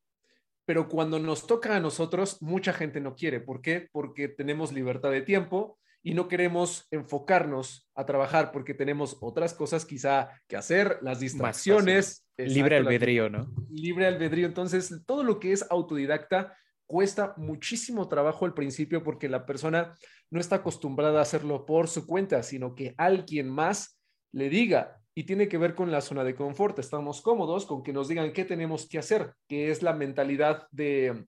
Pero 0.64 0.88
cuando 0.88 1.18
nos 1.18 1.46
toca 1.46 1.74
a 1.74 1.80
nosotros, 1.80 2.42
mucha 2.42 2.72
gente 2.72 3.00
no 3.00 3.14
quiere. 3.14 3.40
¿Por 3.40 3.62
qué? 3.62 3.88
Porque 3.90 4.28
tenemos 4.28 4.72
libertad 4.72 5.10
de 5.10 5.22
tiempo 5.22 5.78
y 6.02 6.14
no 6.14 6.28
queremos 6.28 6.86
enfocarnos 6.90 7.88
a 7.94 8.06
trabajar 8.06 8.52
porque 8.52 8.74
tenemos 8.74 9.16
otras 9.20 9.54
cosas 9.54 9.84
quizá 9.84 10.30
que 10.46 10.56
hacer, 10.56 10.98
las 11.02 11.20
distracciones. 11.20 12.26
libre 12.36 12.76
albedrío, 12.76 13.30
¿no? 13.30 13.50
Libre 13.70 14.06
albedrío. 14.06 14.46
Entonces, 14.46 15.02
todo 15.06 15.24
lo 15.24 15.40
que 15.40 15.52
es 15.52 15.66
autodidacta 15.70 16.56
cuesta 16.86 17.34
muchísimo 17.36 18.08
trabajo 18.08 18.44
al 18.44 18.54
principio 18.54 19.02
porque 19.02 19.28
la 19.28 19.44
persona 19.44 19.94
no 20.30 20.40
está 20.40 20.56
acostumbrada 20.56 21.18
a 21.18 21.22
hacerlo 21.22 21.66
por 21.66 21.88
su 21.88 22.06
cuenta, 22.06 22.42
sino 22.42 22.74
que 22.74 22.94
alguien 22.96 23.48
más 23.48 23.98
le 24.32 24.48
diga. 24.48 25.00
Y 25.18 25.24
tiene 25.24 25.48
que 25.48 25.58
ver 25.58 25.74
con 25.74 25.90
la 25.90 26.00
zona 26.00 26.22
de 26.22 26.36
confort. 26.36 26.78
Estamos 26.78 27.22
cómodos 27.22 27.66
con 27.66 27.82
que 27.82 27.92
nos 27.92 28.06
digan 28.06 28.32
qué 28.32 28.44
tenemos 28.44 28.88
que 28.88 29.00
hacer, 29.00 29.34
que 29.48 29.72
es 29.72 29.82
la 29.82 29.92
mentalidad 29.92 30.68
de 30.70 31.26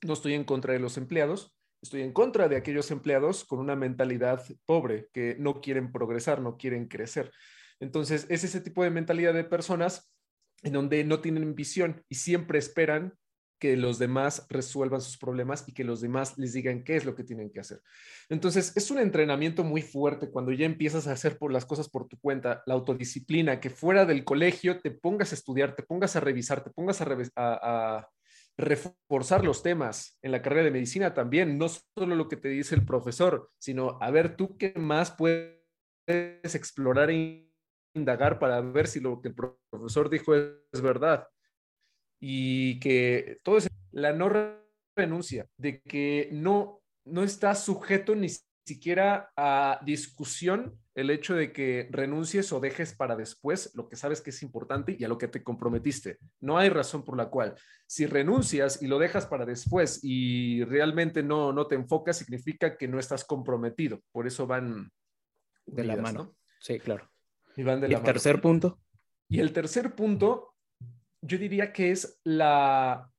no 0.00 0.12
estoy 0.12 0.34
en 0.34 0.44
contra 0.44 0.74
de 0.74 0.78
los 0.78 0.96
empleados, 0.96 1.52
estoy 1.82 2.02
en 2.02 2.12
contra 2.12 2.46
de 2.46 2.54
aquellos 2.54 2.92
empleados 2.92 3.44
con 3.44 3.58
una 3.58 3.74
mentalidad 3.74 4.44
pobre, 4.64 5.08
que 5.12 5.34
no 5.40 5.60
quieren 5.60 5.90
progresar, 5.90 6.40
no 6.40 6.56
quieren 6.56 6.86
crecer. 6.86 7.32
Entonces, 7.80 8.28
es 8.28 8.44
ese 8.44 8.60
tipo 8.60 8.84
de 8.84 8.90
mentalidad 8.90 9.34
de 9.34 9.42
personas 9.42 10.14
en 10.62 10.74
donde 10.74 11.02
no 11.02 11.18
tienen 11.18 11.56
visión 11.56 12.04
y 12.08 12.14
siempre 12.14 12.60
esperan 12.60 13.12
que 13.62 13.76
los 13.76 14.00
demás 14.00 14.44
resuelvan 14.48 15.00
sus 15.00 15.16
problemas 15.16 15.62
y 15.68 15.72
que 15.72 15.84
los 15.84 16.00
demás 16.00 16.36
les 16.36 16.52
digan 16.52 16.82
qué 16.82 16.96
es 16.96 17.04
lo 17.04 17.14
que 17.14 17.22
tienen 17.22 17.48
que 17.48 17.60
hacer. 17.60 17.80
Entonces, 18.28 18.76
es 18.76 18.90
un 18.90 18.98
entrenamiento 18.98 19.62
muy 19.62 19.82
fuerte 19.82 20.32
cuando 20.32 20.50
ya 20.50 20.66
empiezas 20.66 21.06
a 21.06 21.12
hacer 21.12 21.38
por 21.38 21.52
las 21.52 21.64
cosas 21.64 21.88
por 21.88 22.08
tu 22.08 22.18
cuenta, 22.18 22.64
la 22.66 22.74
autodisciplina, 22.74 23.60
que 23.60 23.70
fuera 23.70 24.04
del 24.04 24.24
colegio 24.24 24.80
te 24.80 24.90
pongas 24.90 25.30
a 25.30 25.36
estudiar, 25.36 25.76
te 25.76 25.84
pongas 25.84 26.16
a 26.16 26.20
revisar, 26.20 26.64
te 26.64 26.70
pongas 26.70 27.00
a, 27.02 27.06
a 27.36 28.08
reforzar 28.56 29.44
los 29.44 29.62
temas 29.62 30.18
en 30.22 30.32
la 30.32 30.42
carrera 30.42 30.64
de 30.64 30.72
medicina 30.72 31.14
también, 31.14 31.56
no 31.56 31.68
solo 31.68 32.16
lo 32.16 32.28
que 32.28 32.38
te 32.38 32.48
dice 32.48 32.74
el 32.74 32.84
profesor, 32.84 33.48
sino 33.60 33.96
a 34.00 34.10
ver 34.10 34.34
tú 34.34 34.58
qué 34.58 34.72
más 34.74 35.12
puedes 35.12 35.62
explorar 36.08 37.10
e 37.10 37.48
indagar 37.94 38.40
para 38.40 38.60
ver 38.60 38.88
si 38.88 38.98
lo 38.98 39.22
que 39.22 39.28
el 39.28 39.36
profesor 39.70 40.10
dijo 40.10 40.34
es 40.34 40.80
verdad 40.82 41.28
y 42.24 42.78
que 42.78 43.40
todo 43.42 43.58
es 43.58 43.68
la 43.90 44.12
no 44.12 44.30
renuncia, 44.94 45.48
de 45.56 45.82
que 45.82 46.28
no, 46.30 46.80
no 47.04 47.24
está 47.24 47.52
sujeto 47.56 48.14
ni 48.14 48.28
siquiera 48.64 49.32
a 49.36 49.80
discusión 49.84 50.78
el 50.94 51.10
hecho 51.10 51.34
de 51.34 51.52
que 51.52 51.88
renuncies 51.90 52.52
o 52.52 52.60
dejes 52.60 52.94
para 52.94 53.16
después 53.16 53.72
lo 53.74 53.88
que 53.88 53.96
sabes 53.96 54.20
que 54.20 54.30
es 54.30 54.40
importante 54.44 54.94
y 54.96 55.02
a 55.02 55.08
lo 55.08 55.18
que 55.18 55.26
te 55.26 55.42
comprometiste. 55.42 56.18
No 56.38 56.58
hay 56.58 56.68
razón 56.68 57.04
por 57.04 57.16
la 57.16 57.28
cual, 57.28 57.56
si 57.88 58.06
renuncias 58.06 58.80
y 58.80 58.86
lo 58.86 59.00
dejas 59.00 59.26
para 59.26 59.44
después 59.44 59.98
y 60.04 60.62
realmente 60.62 61.24
no, 61.24 61.52
no 61.52 61.66
te 61.66 61.74
enfocas, 61.74 62.18
significa 62.18 62.76
que 62.76 62.86
no 62.86 63.00
estás 63.00 63.24
comprometido. 63.24 64.00
Por 64.12 64.28
eso 64.28 64.46
van 64.46 64.92
de 65.66 65.82
la 65.82 65.96
mano. 65.96 66.36
Sí, 66.60 66.78
claro. 66.78 67.10
Y 67.56 67.64
van 67.64 67.80
de 67.80 67.88
el 67.88 68.02
tercer 68.02 68.40
punto? 68.40 68.78
Y 69.28 69.40
el 69.40 69.52
tercer 69.52 69.96
punto 69.96 70.51
yo 71.22 71.38
diría 71.38 71.72
que 71.72 71.90
es 71.90 72.20
la, 72.24 73.10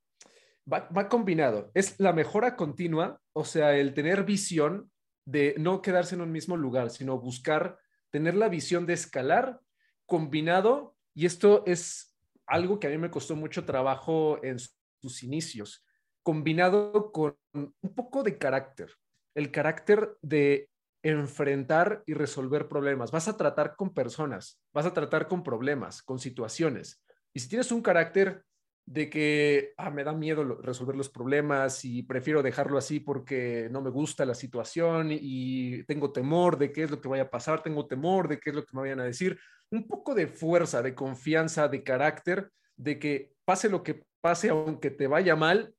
va, 0.71 1.09
combinado, 1.09 1.71
es 1.73 1.99
la 1.99 2.13
mejora 2.13 2.55
continua, 2.55 3.19
o 3.33 3.45
sea, 3.45 3.75
el 3.75 3.93
tener 3.93 4.23
visión 4.23 4.91
de 5.25 5.55
no 5.57 5.81
quedarse 5.81 6.15
en 6.15 6.21
un 6.21 6.31
mismo 6.31 6.57
lugar, 6.57 6.89
sino 6.89 7.19
buscar 7.19 7.79
tener 8.09 8.35
la 8.35 8.49
visión 8.49 8.85
de 8.85 8.93
escalar 8.93 9.59
combinado, 10.05 10.95
y 11.15 11.25
esto 11.25 11.63
es 11.65 12.15
algo 12.45 12.79
que 12.79 12.87
a 12.87 12.89
mí 12.89 12.97
me 12.97 13.09
costó 13.09 13.35
mucho 13.35 13.65
trabajo 13.65 14.43
en 14.43 14.57
sus 14.59 15.23
inicios, 15.23 15.85
combinado 16.21 17.11
con 17.11 17.37
un 17.53 17.95
poco 17.95 18.21
de 18.21 18.37
carácter, 18.37 18.91
el 19.33 19.49
carácter 19.51 20.17
de 20.21 20.69
enfrentar 21.03 22.03
y 22.05 22.13
resolver 22.13 22.67
problemas. 22.67 23.11
Vas 23.11 23.27
a 23.27 23.37
tratar 23.37 23.75
con 23.75 23.93
personas, 23.93 24.61
vas 24.73 24.85
a 24.85 24.93
tratar 24.93 25.27
con 25.27 25.43
problemas, 25.43 26.01
con 26.01 26.19
situaciones. 26.19 27.03
Y 27.33 27.39
si 27.39 27.49
tienes 27.49 27.71
un 27.71 27.81
carácter 27.81 28.43
de 28.85 29.09
que 29.09 29.73
ah, 29.77 29.89
me 29.89 30.03
da 30.03 30.13
miedo 30.13 30.43
resolver 30.43 30.95
los 30.95 31.09
problemas 31.09 31.85
y 31.85 32.03
prefiero 32.03 32.43
dejarlo 32.43 32.77
así 32.77 32.99
porque 32.99 33.69
no 33.71 33.81
me 33.81 33.89
gusta 33.89 34.25
la 34.25 34.35
situación 34.35 35.07
y 35.11 35.83
tengo 35.83 36.11
temor 36.11 36.57
de 36.57 36.71
qué 36.71 36.83
es 36.83 36.91
lo 36.91 36.99
que 36.99 37.07
vaya 37.07 37.23
a 37.23 37.29
pasar, 37.29 37.63
tengo 37.63 37.87
temor 37.87 38.27
de 38.27 38.39
qué 38.39 38.49
es 38.49 38.55
lo 38.55 38.65
que 38.65 38.75
me 38.75 38.81
vayan 38.81 38.99
a 38.99 39.05
decir, 39.05 39.39
un 39.71 39.87
poco 39.87 40.13
de 40.13 40.27
fuerza, 40.27 40.81
de 40.81 40.93
confianza, 40.93 41.67
de 41.67 41.83
carácter, 41.83 42.51
de 42.75 42.99
que 42.99 43.33
pase 43.45 43.69
lo 43.69 43.83
que 43.83 44.03
pase, 44.21 44.49
aunque 44.49 44.91
te 44.91 45.07
vaya 45.07 45.35
mal, 45.35 45.73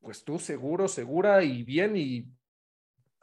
pues 0.00 0.24
tú 0.24 0.38
seguro, 0.38 0.88
segura 0.88 1.42
y 1.42 1.62
bien 1.62 1.96
y 1.96 2.26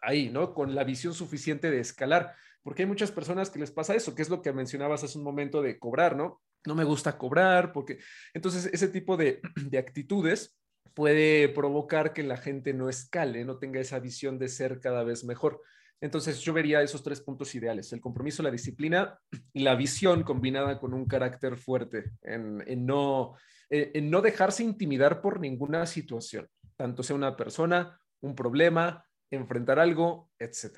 ahí, 0.02 0.30
¿no? 0.30 0.54
Con 0.54 0.76
la 0.76 0.84
visión 0.84 1.14
suficiente 1.14 1.70
de 1.70 1.80
escalar, 1.80 2.36
porque 2.64 2.84
hay 2.84 2.88
muchas 2.88 3.12
personas 3.12 3.50
que 3.50 3.60
les 3.60 3.72
pasa 3.72 3.96
eso, 3.96 4.16
que 4.16 4.22
es 4.22 4.30
lo 4.30 4.42
que 4.42 4.54
mencionabas 4.54 5.04
hace 5.04 5.18
un 5.18 5.24
momento 5.24 5.62
de 5.62 5.78
cobrar, 5.78 6.16
¿no? 6.16 6.42
No 6.66 6.76
me 6.76 6.84
gusta 6.84 7.18
cobrar, 7.18 7.72
porque 7.72 8.00
entonces 8.34 8.70
ese 8.72 8.88
tipo 8.88 9.18
de, 9.18 9.42
actitudes 9.78 10.58
puede 10.94 11.50
provocar 11.50 12.14
que 12.14 12.24
la 12.24 12.38
gente 12.38 12.74
no 12.74 12.90
escale, 12.90 13.46
no 13.46 13.58
tenga 13.58 13.80
esa 13.80 14.00
visión 14.00 14.38
de 14.38 14.50
ser 14.50 14.80
cada 14.80 15.04
vez 15.04 15.24
mejor. 15.24 15.62
Entonces 16.02 16.40
yo 16.40 16.54
vería 16.54 16.82
esos 16.82 17.04
tres 17.04 17.20
puntos 17.20 17.54
ideales, 17.56 17.92
el 17.92 18.02
compromiso, 18.02 18.42
la 18.44 18.52
disciplina 18.52 19.20
y 19.54 19.62
la 19.62 19.76
visión 19.76 20.24
combinada 20.24 20.80
con 20.80 20.94
un 20.94 21.06
carácter 21.06 21.58
fuerte 21.58 22.12
en, 22.22 22.86
no, 22.86 23.36
en 23.70 24.10
no 24.10 24.22
dejarse 24.22 24.64
intimidar 24.64 25.22
por 25.22 25.40
ninguna 25.40 25.86
situación, 25.86 26.48
tanto 26.76 27.04
sea 27.04 27.16
una 27.16 27.36
persona, 27.36 28.00
un 28.22 28.36
problema, 28.36 29.06
enfrentar 29.32 29.80
algo, 29.80 30.30
etc. 30.40 30.78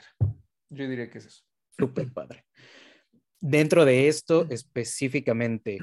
Yo 0.69 0.87
diría 0.87 1.09
que 1.09 1.19
es 1.19 1.25
eso. 1.25 1.43
Súper 1.77 2.11
padre. 2.11 2.45
Dentro 3.41 3.85
de 3.85 4.07
esto 4.07 4.45
específicamente, 4.51 5.79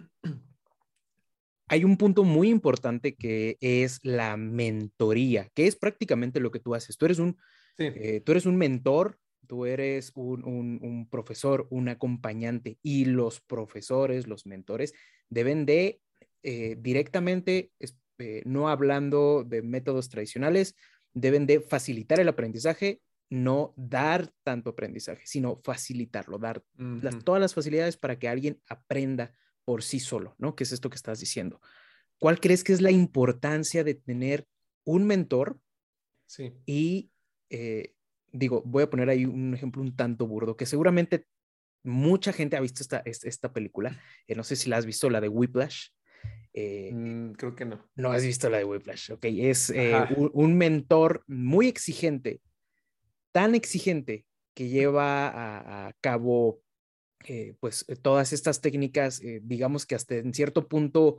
hay 1.67 1.83
un 1.85 1.97
punto 1.97 2.23
muy 2.23 2.51
importante 2.51 3.17
que 3.17 3.57
es 3.61 3.99
la 4.05 4.37
mentoría, 4.37 5.51
que 5.55 5.67
es 5.67 5.75
prácticamente 5.75 6.39
lo 6.39 6.53
que 6.53 6.61
tú 6.61 6.77
haces. 6.77 6.97
Tú 6.97 7.07
eres 7.07 7.19
un, 7.19 7.37
eh, 7.77 8.23
tú 8.25 8.31
eres 8.31 8.47
un 8.47 8.57
mentor, 8.57 9.19
tú 9.49 9.67
eres 9.67 10.13
un, 10.15 11.09
profesor, 11.11 11.67
un 11.71 11.89
acompañante 11.89 12.79
y 12.81 13.07
los 13.07 13.41
profesores, 13.41 14.29
los 14.29 14.47
mentores, 14.47 14.95
deben 15.29 15.67
de 15.67 16.01
eh, 16.45 16.77
directamente, 16.79 17.73
eh, 18.19 18.43
no 18.45 18.69
hablando 18.69 19.43
de 19.43 19.63
métodos 19.63 20.09
tradicionales, 20.09 20.77
deben 21.13 21.47
de 21.47 21.61
facilitar 21.61 22.21
el 22.21 22.29
aprendizaje 22.29 23.01
no 23.31 23.75
dar 23.77 24.33
tanto 24.43 24.71
aprendizaje, 24.71 25.23
sino 25.27 25.61
facilitarlo, 25.63 26.39
dar 26.39 26.65
todas 27.25 27.41
las 27.41 27.55
facilidades 27.55 27.97
para 27.97 28.19
que 28.19 28.29
alguien 28.29 28.61
aprenda 28.69 29.35
por 29.65 29.83
sí 29.83 30.01
solo, 30.01 30.35
¿no? 30.39 30.57
¿Qué 30.57 30.65
es 30.65 30.73
esto 30.73 30.89
que 30.89 30.97
estás 30.97 31.21
diciendo? 31.21 31.61
¿Cuál 32.19 32.41
crees 32.41 32.65
que 32.65 32.73
es 32.73 32.81
la 32.81 32.91
importancia 32.91 33.85
de 33.85 33.95
tener 33.95 34.47
un 34.85 35.07
mentor? 35.07 35.61
Sí. 36.27 36.55
Y 36.65 37.11
eh, 37.51 37.95
digo, 38.33 38.63
voy 38.65 38.85
a 38.85 38.91
poner 38.91 39.09
ahí 39.11 39.25
un 39.25 39.55
ejemplo 39.55 39.83
un 39.83 39.95
tanto 39.95 40.27
burdo, 40.27 40.57
que 40.57 40.67
seguramente 40.67 41.27
mucha 41.85 42.33
gente 42.33 42.57
ha 42.57 42.61
visto 42.61 42.83
esta, 42.83 43.03
esta 43.05 43.53
película. 43.53 44.01
Eh, 44.27 44.35
no 44.35 44.43
sé 44.43 44.57
si 44.57 44.69
la 44.69 44.79
has 44.79 44.87
visto, 44.87 45.11
la 45.11 45.21
de 45.21 45.29
Whiplash. 45.29 45.89
Eh, 46.55 46.91
mm, 46.93 47.33
creo 47.33 47.55
que 47.55 47.65
no. 47.65 47.89
No 47.95 48.11
has 48.11 48.25
visto 48.25 48.49
la 48.49 48.59
de 48.59 48.65
Whiplash, 48.65 49.13
ok. 49.13 49.25
Es 49.25 49.73
un, 50.33 50.57
mentor 50.57 51.25
muy 51.27 51.69
exigente 51.69 52.41
tan 53.39 53.55
exigente 53.55 54.27
que 54.53 54.69
lleva 54.69 55.87
a, 55.87 55.93
cabo 56.01 56.61
eh, 57.25 57.55
pues 57.61 57.85
eh, 57.87 57.95
todas 57.95 58.33
estas 58.33 58.61
técnicas, 58.61 59.23
eh, 59.23 59.39
digamos 59.45 59.87
que 59.87 59.95
hasta 59.95 60.17
en 60.17 60.35
cierto 60.35 60.67
punto, 60.67 61.19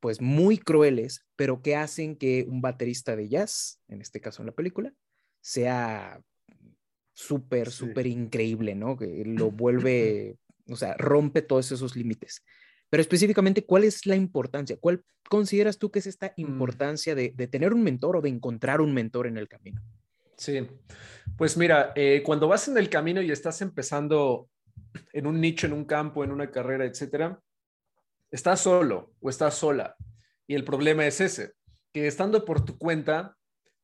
pues 0.00 0.22
muy 0.22 0.56
crueles, 0.56 1.26
pero 1.36 1.60
que 1.60 1.76
hacen 1.76 2.16
que 2.16 2.46
un 2.48 2.62
baterista 2.62 3.16
de 3.16 3.28
jazz, 3.28 3.82
en 3.88 4.00
este 4.00 4.18
caso 4.18 4.40
en 4.40 4.46
la 4.46 4.54
película, 4.54 4.94
sea 5.42 6.22
súper, 7.12 7.70
súper 7.70 8.06
increíble, 8.06 8.74
¿no? 8.74 8.96
Que 8.96 9.22
lo 9.26 9.50
vuelve, 9.50 10.38
o 10.68 10.76
sea, 10.76 10.94
rompe 10.96 11.42
todos 11.42 11.70
esos 11.70 11.96
límites. 11.96 12.42
Pero 12.88 13.02
específicamente, 13.02 13.66
¿cuál 13.66 13.84
es 13.84 14.06
la 14.06 14.16
importancia? 14.16 14.78
¿Cuál 14.80 15.04
consideras 15.28 15.76
tú 15.76 15.90
que 15.90 15.98
es 15.98 16.06
esta 16.06 16.28
mm. 16.28 16.40
importancia 16.40 17.14
de 17.14 17.30
tener 17.48 17.74
un 17.74 17.82
mentor 17.82 18.16
o 18.16 18.22
de 18.22 18.30
encontrar 18.30 18.80
un 18.80 18.94
mentor 18.94 19.26
en 19.26 19.36
el 19.36 19.48
camino? 19.48 19.82
Sí, 20.40 20.66
pues 21.36 21.58
mira, 21.58 21.92
eh, 21.94 22.22
cuando 22.24 22.48
vas 22.48 22.66
en 22.66 22.78
el 22.78 22.88
camino 22.88 23.20
y 23.20 23.30
estás 23.30 23.60
empezando 23.60 24.48
en 25.12 25.26
un 25.26 25.38
nicho, 25.38 25.66
en 25.66 25.74
un 25.74 25.84
campo, 25.84 26.24
en 26.24 26.32
una 26.32 26.50
carrera, 26.50 26.86
etcétera, 26.86 27.38
estás 28.30 28.62
solo 28.62 29.12
o 29.20 29.28
estás 29.28 29.56
sola. 29.56 29.96
Y 30.46 30.54
el 30.54 30.64
problema 30.64 31.06
es 31.06 31.20
ese, 31.20 31.52
que 31.92 32.06
estando 32.06 32.46
por 32.46 32.64
tu 32.64 32.78
cuenta, 32.78 33.36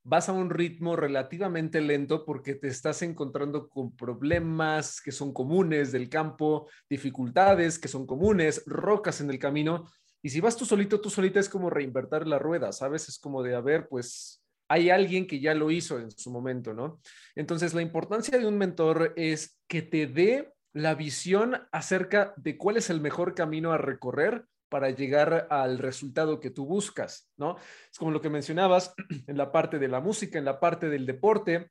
vas 0.03 0.31
a 0.31 0.33
un 0.33 0.49
ritmo 0.49 0.97
relativamente 0.97 1.83
lento 1.83 2.25
porque 2.25 2.55
te 2.55 2.69
estás 2.69 3.03
encontrando 3.03 3.69
con 3.69 3.95
problemas 3.95 5.03
que 5.03 5.13
son 5.13 5.35
comunes 5.35 5.93
del 5.93 6.09
campo, 6.09 6.71
dificultades 6.89 7.79
que 7.79 7.89
son 7.89 8.07
comunes, 8.07 8.63
rocas 8.65 9.21
en 9.21 9.29
el 9.29 9.39
camino, 9.39 9.85
Y 10.23 10.31
si 10.31 10.41
vas 10.41 10.57
tú 10.57 10.65
solito, 10.65 11.03
tú 11.03 11.11
solita 11.11 11.39
es 11.39 11.51
como 11.51 11.69
reinvertir 11.69 12.27
la 12.27 12.39
rueda, 12.39 12.73
¿sabes? 12.73 13.11
Es 13.11 13.19
como 13.19 13.43
de, 13.43 13.55
a 13.55 13.61
ver, 13.61 13.89
pues 13.89 14.43
hay 14.69 14.91
alguien 14.91 15.27
que 15.27 15.41
ya 15.41 15.55
lo 15.55 15.71
hizo 15.71 15.99
en 15.99 16.11
su 16.11 16.31
momento, 16.31 16.75
¿no? 16.75 17.01
Entonces, 17.35 17.75
la 17.75 17.83
importancia 17.83 18.39
de 18.39 18.47
un 18.47 18.59
mentor 18.59 19.13
es 19.17 19.59
que 19.69 19.83
te 19.83 20.07
dé 20.07 20.53
la 20.73 20.95
visión 20.95 21.57
acerca 21.73 22.35
de 22.37 22.57
cuál 22.59 22.77
es 22.77 22.91
el 22.91 23.01
mejor 23.01 23.35
camino 23.35 23.73
a 23.73 23.79
recorrer 23.79 24.45
para 24.69 24.91
llegar 24.91 25.47
al 25.51 25.79
resultado 25.79 26.41
que 26.41 26.51
tú 26.51 26.67
buscas, 26.67 27.31
¿no? 27.37 27.57
Es 27.91 27.99
como 27.99 28.11
lo 28.11 28.21
que 28.21 28.31
mencionabas 28.31 28.95
en 29.27 29.37
la 29.37 29.53
parte 29.53 29.79
de 29.79 29.89
la 29.89 30.01
música, 30.01 30.39
en 30.39 30.45
la 30.45 30.61
parte 30.61 30.89
del 30.89 31.07
deporte, 31.07 31.71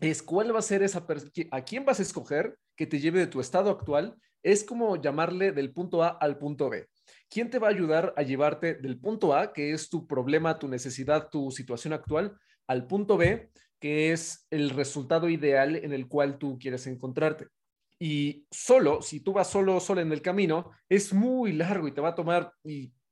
es 0.00 0.22
cuál 0.22 0.54
va 0.54 0.60
a 0.60 0.62
ser 0.62 0.82
esa 0.82 1.06
a 1.50 1.60
quién 1.62 1.84
vas 1.84 1.98
a 1.98 2.02
escoger 2.02 2.56
que 2.74 2.86
te 2.86 2.98
lleve 2.98 3.18
de 3.18 3.26
tu 3.26 3.40
estado 3.40 3.70
actual, 3.70 4.16
es 4.42 4.64
como 4.64 4.96
llamarle 4.96 5.52
del 5.52 5.72
punto 5.72 6.02
A 6.02 6.08
al 6.08 6.38
punto 6.38 6.70
B. 6.70 6.88
¿Quién 7.28 7.50
te 7.50 7.58
va 7.58 7.68
a 7.68 7.70
ayudar 7.70 8.14
a 8.16 8.22
llevarte 8.22 8.74
del 8.74 8.98
punto 8.98 9.34
A, 9.34 9.52
que 9.52 9.72
es 9.72 9.88
tu 9.88 10.06
problema, 10.06 10.58
tu 10.58 10.68
necesidad, 10.68 11.28
tu 11.30 11.50
situación 11.50 11.92
actual, 11.92 12.36
al 12.66 12.86
punto 12.86 13.16
B, 13.16 13.50
que 13.78 14.12
es 14.12 14.46
el 14.50 14.70
resultado 14.70 15.28
ideal 15.28 15.76
en 15.76 15.92
el 15.92 16.08
cual 16.08 16.38
tú 16.38 16.58
quieres 16.58 16.86
encontrarte? 16.86 17.48
Y 17.98 18.46
solo, 18.50 19.02
si 19.02 19.20
tú 19.20 19.34
vas 19.34 19.50
solo, 19.50 19.78
solo 19.78 20.00
en 20.00 20.10
el 20.10 20.22
camino, 20.22 20.70
es 20.88 21.12
muy 21.12 21.52
largo 21.52 21.86
y 21.86 21.92
te 21.92 22.00
va 22.00 22.08
a 22.08 22.14
tomar 22.14 22.52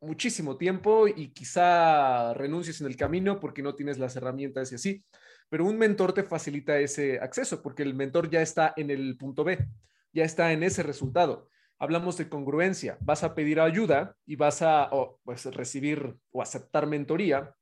muchísimo 0.01 0.57
tiempo 0.57 1.09
y 1.09 1.29
quizá 1.33 2.33
renuncies 2.35 2.81
en 2.81 2.87
el 2.87 2.97
camino 2.97 3.39
porque 3.41 3.63
no 3.63 3.75
tienes 3.75 3.99
las 3.99 4.17
herramientas 4.17 4.73
y 4.73 4.77
así. 4.77 5.05
Pero 5.49 5.67
un 5.67 5.79
mentor 5.79 6.13
te 6.13 6.23
facilita 6.23 6.79
ese 6.79 7.19
acceso 7.21 7.63
porque 7.63 7.83
el 7.83 7.95
mentor 7.95 8.31
ya 8.31 8.41
está 8.41 8.73
en 8.77 8.91
el 8.91 9.17
punto 9.17 9.45
B, 9.45 9.59
ya 10.13 10.25
está 10.25 10.53
en 10.53 10.63
ese 10.63 10.83
resultado. 10.83 11.49
Hablamos 11.79 12.17
de 12.17 12.29
congruencia. 12.29 12.99
Vas 13.01 13.23
a 13.23 13.35
pedir 13.35 13.61
ayuda 13.61 14.17
y 14.27 14.37
vas 14.37 14.63
a 14.63 14.91
pues, 15.25 15.45
recibir 15.47 16.17
o 16.31 16.43
aceptar 16.43 16.87
mentoría 16.87 17.55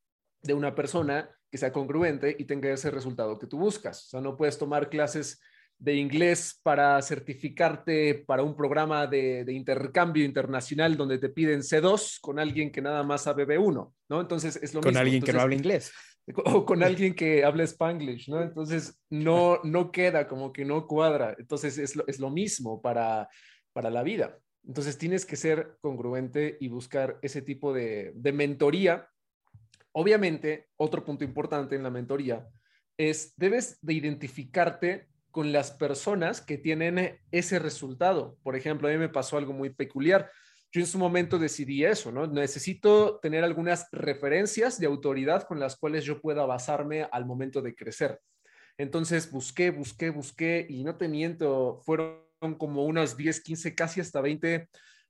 de 0.42 0.54
una 0.54 0.74
persona 0.74 1.30
que 1.50 1.58
sea 1.58 1.72
congruente 1.72 2.34
y 2.38 2.44
tenga 2.44 2.70
ese 2.70 2.90
resultado 2.90 3.38
que 3.38 3.46
tú 3.46 3.58
buscas. 3.58 4.06
O 4.06 4.08
sea, 4.08 4.20
no 4.20 4.36
puedes 4.36 4.58
tomar 4.58 4.88
clases 4.88 5.40
de 5.78 5.94
inglés 5.94 6.58
para 6.62 7.00
certificarte 7.02 8.24
para 8.26 8.42
un 8.42 8.56
programa 8.56 9.06
de, 9.06 9.44
intercambio 9.48 10.24
internacional 10.24 10.96
donde 10.96 11.18
te 11.18 11.28
piden 11.28 11.60
C2 11.60 12.18
con 12.20 12.38
alguien 12.38 12.72
que 12.72 12.80
nada 12.80 13.02
más 13.02 13.24
sabe 13.24 13.46
B1, 13.46 13.92
¿no? 14.08 14.20
Entonces 14.20 14.56
es 14.56 14.72
lo 14.72 14.80
con 14.80 14.90
mismo. 14.90 15.00
Con 15.00 15.06
alguien 15.06 15.22
que 15.22 15.32
no 15.32 15.40
habla 15.40 15.54
inglés. 15.54 15.92
O 16.46 16.64
con 16.66 16.82
alguien 16.82 17.14
que 17.14 17.44
habla 17.44 17.62
spanglish, 17.62 18.28
¿no? 18.28 18.42
Entonces 18.42 18.98
no, 19.10 19.60
no 19.62 19.92
queda, 19.92 20.26
como 20.26 20.52
que 20.52 20.64
no 20.64 20.88
cuadra. 20.88 21.36
Entonces 21.38 21.78
es 21.78 21.94
lo, 21.94 22.04
es 22.08 22.18
lo 22.18 22.30
mismo 22.30 22.82
para, 22.82 23.28
para 23.76 23.90
la 23.90 24.02
vida. 24.02 24.38
Entonces 24.66 24.96
tienes 24.96 25.26
que 25.26 25.36
ser 25.36 25.76
congruente 25.82 26.56
y 26.60 26.68
buscar 26.68 27.18
ese 27.20 27.42
tipo 27.42 27.74
de, 27.74 28.14
mentoría. 28.32 29.10
Obviamente, 29.92 30.68
otro 30.78 31.04
punto 31.04 31.24
importante 31.24 31.76
en 31.76 31.82
la 31.82 31.90
mentoría 31.90 32.48
es, 32.96 33.34
debes 33.36 33.78
de 33.82 33.92
identificarte 33.92 35.08
con 35.30 35.52
las 35.52 35.72
personas 35.72 36.40
que 36.40 36.56
tienen 36.56 37.20
ese 37.30 37.58
resultado. 37.58 38.38
Por 38.42 38.56
ejemplo, 38.56 38.88
a 38.88 38.92
mí 38.92 38.96
me 38.96 39.10
pasó 39.10 39.36
algo 39.36 39.52
muy 39.52 39.68
peculiar. 39.68 40.30
Yo 40.72 40.80
en 40.80 40.86
su 40.86 40.98
momento 40.98 41.38
decidí 41.38 41.84
eso, 41.84 42.10
¿no? 42.10 42.26
Necesito 42.26 43.18
tener 43.20 43.44
algunas 43.44 43.88
referencias 43.92 44.80
de 44.80 44.86
autoridad 44.86 45.42
con 45.42 45.60
las 45.60 45.76
cuales 45.76 46.06
yo 46.06 46.22
pueda 46.22 46.46
basarme 46.46 47.06
al 47.12 47.26
momento 47.26 47.60
de 47.60 47.74
crecer. 47.74 48.22
Entonces 48.78 49.30
busqué, 49.30 49.68
busqué, 49.68 50.08
busqué 50.08 50.66
y 50.66 50.82
no 50.82 50.96
te 50.96 51.08
miento, 51.08 51.82
fueron 51.84 52.24
como 52.58 52.84
unas 52.84 53.16
10, 53.16 53.40
15, 53.40 53.74
casi 53.74 54.00
hasta 54.00 54.20
20 54.20 54.68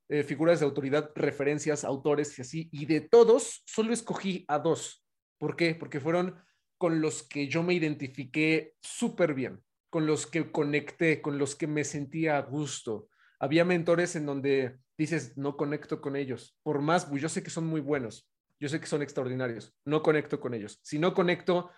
eh, 0.09 0.23
figuras 0.23 0.59
de 0.59 0.65
autoridad, 0.65 1.11
referencias, 1.15 1.83
autores 1.83 2.37
y 2.37 2.41
así. 2.41 2.69
Y 2.71 2.85
de 2.85 3.01
todos, 3.01 3.63
solo 3.65 3.93
escogí 3.93 4.45
a 4.47 4.59
dos. 4.59 5.03
¿Por 5.37 5.55
qué? 5.55 5.75
Porque 5.75 5.99
fueron 5.99 6.35
con 6.77 7.01
los 7.01 7.23
que 7.23 7.47
yo 7.47 7.63
me 7.63 7.73
identifiqué 7.73 8.73
súper 8.81 9.33
bien 9.33 9.61
con 9.89 10.05
los 10.05 10.27
que 10.27 10.51
conecté, 10.51 11.21
con 11.21 11.37
los 11.37 11.55
que 11.55 11.67
me 11.67 11.83
sentía 11.83 12.37
a 12.37 12.41
gusto. 12.41 13.09
Había 13.39 13.65
mentores 13.65 14.15
en 14.15 14.25
donde 14.25 14.77
dices, 14.97 15.37
no 15.37 15.57
conecto 15.57 16.01
con 16.01 16.15
ellos, 16.15 16.57
por 16.63 16.81
más, 16.81 17.05
pues, 17.05 17.21
yo 17.21 17.29
sé 17.29 17.43
que 17.43 17.49
son 17.49 17.67
muy 17.67 17.81
buenos, 17.81 18.29
yo 18.59 18.67
sé 18.67 18.79
que 18.79 18.87
son 18.87 19.01
extraordinarios, 19.01 19.75
no 19.85 20.01
conecto 20.01 20.39
con 20.39 20.53
ellos. 20.53 20.79
Si 20.81 20.97
no 20.97 21.13
conecto, 21.13 21.69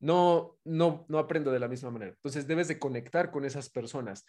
no, 0.00 0.58
no, 0.64 1.04
no 1.08 1.18
aprendo 1.18 1.52
de 1.52 1.60
la 1.60 1.68
misma 1.68 1.90
manera. 1.90 2.12
Entonces 2.12 2.46
debes 2.46 2.68
de 2.68 2.78
conectar 2.78 3.30
con 3.30 3.44
esas 3.44 3.70
personas 3.70 4.24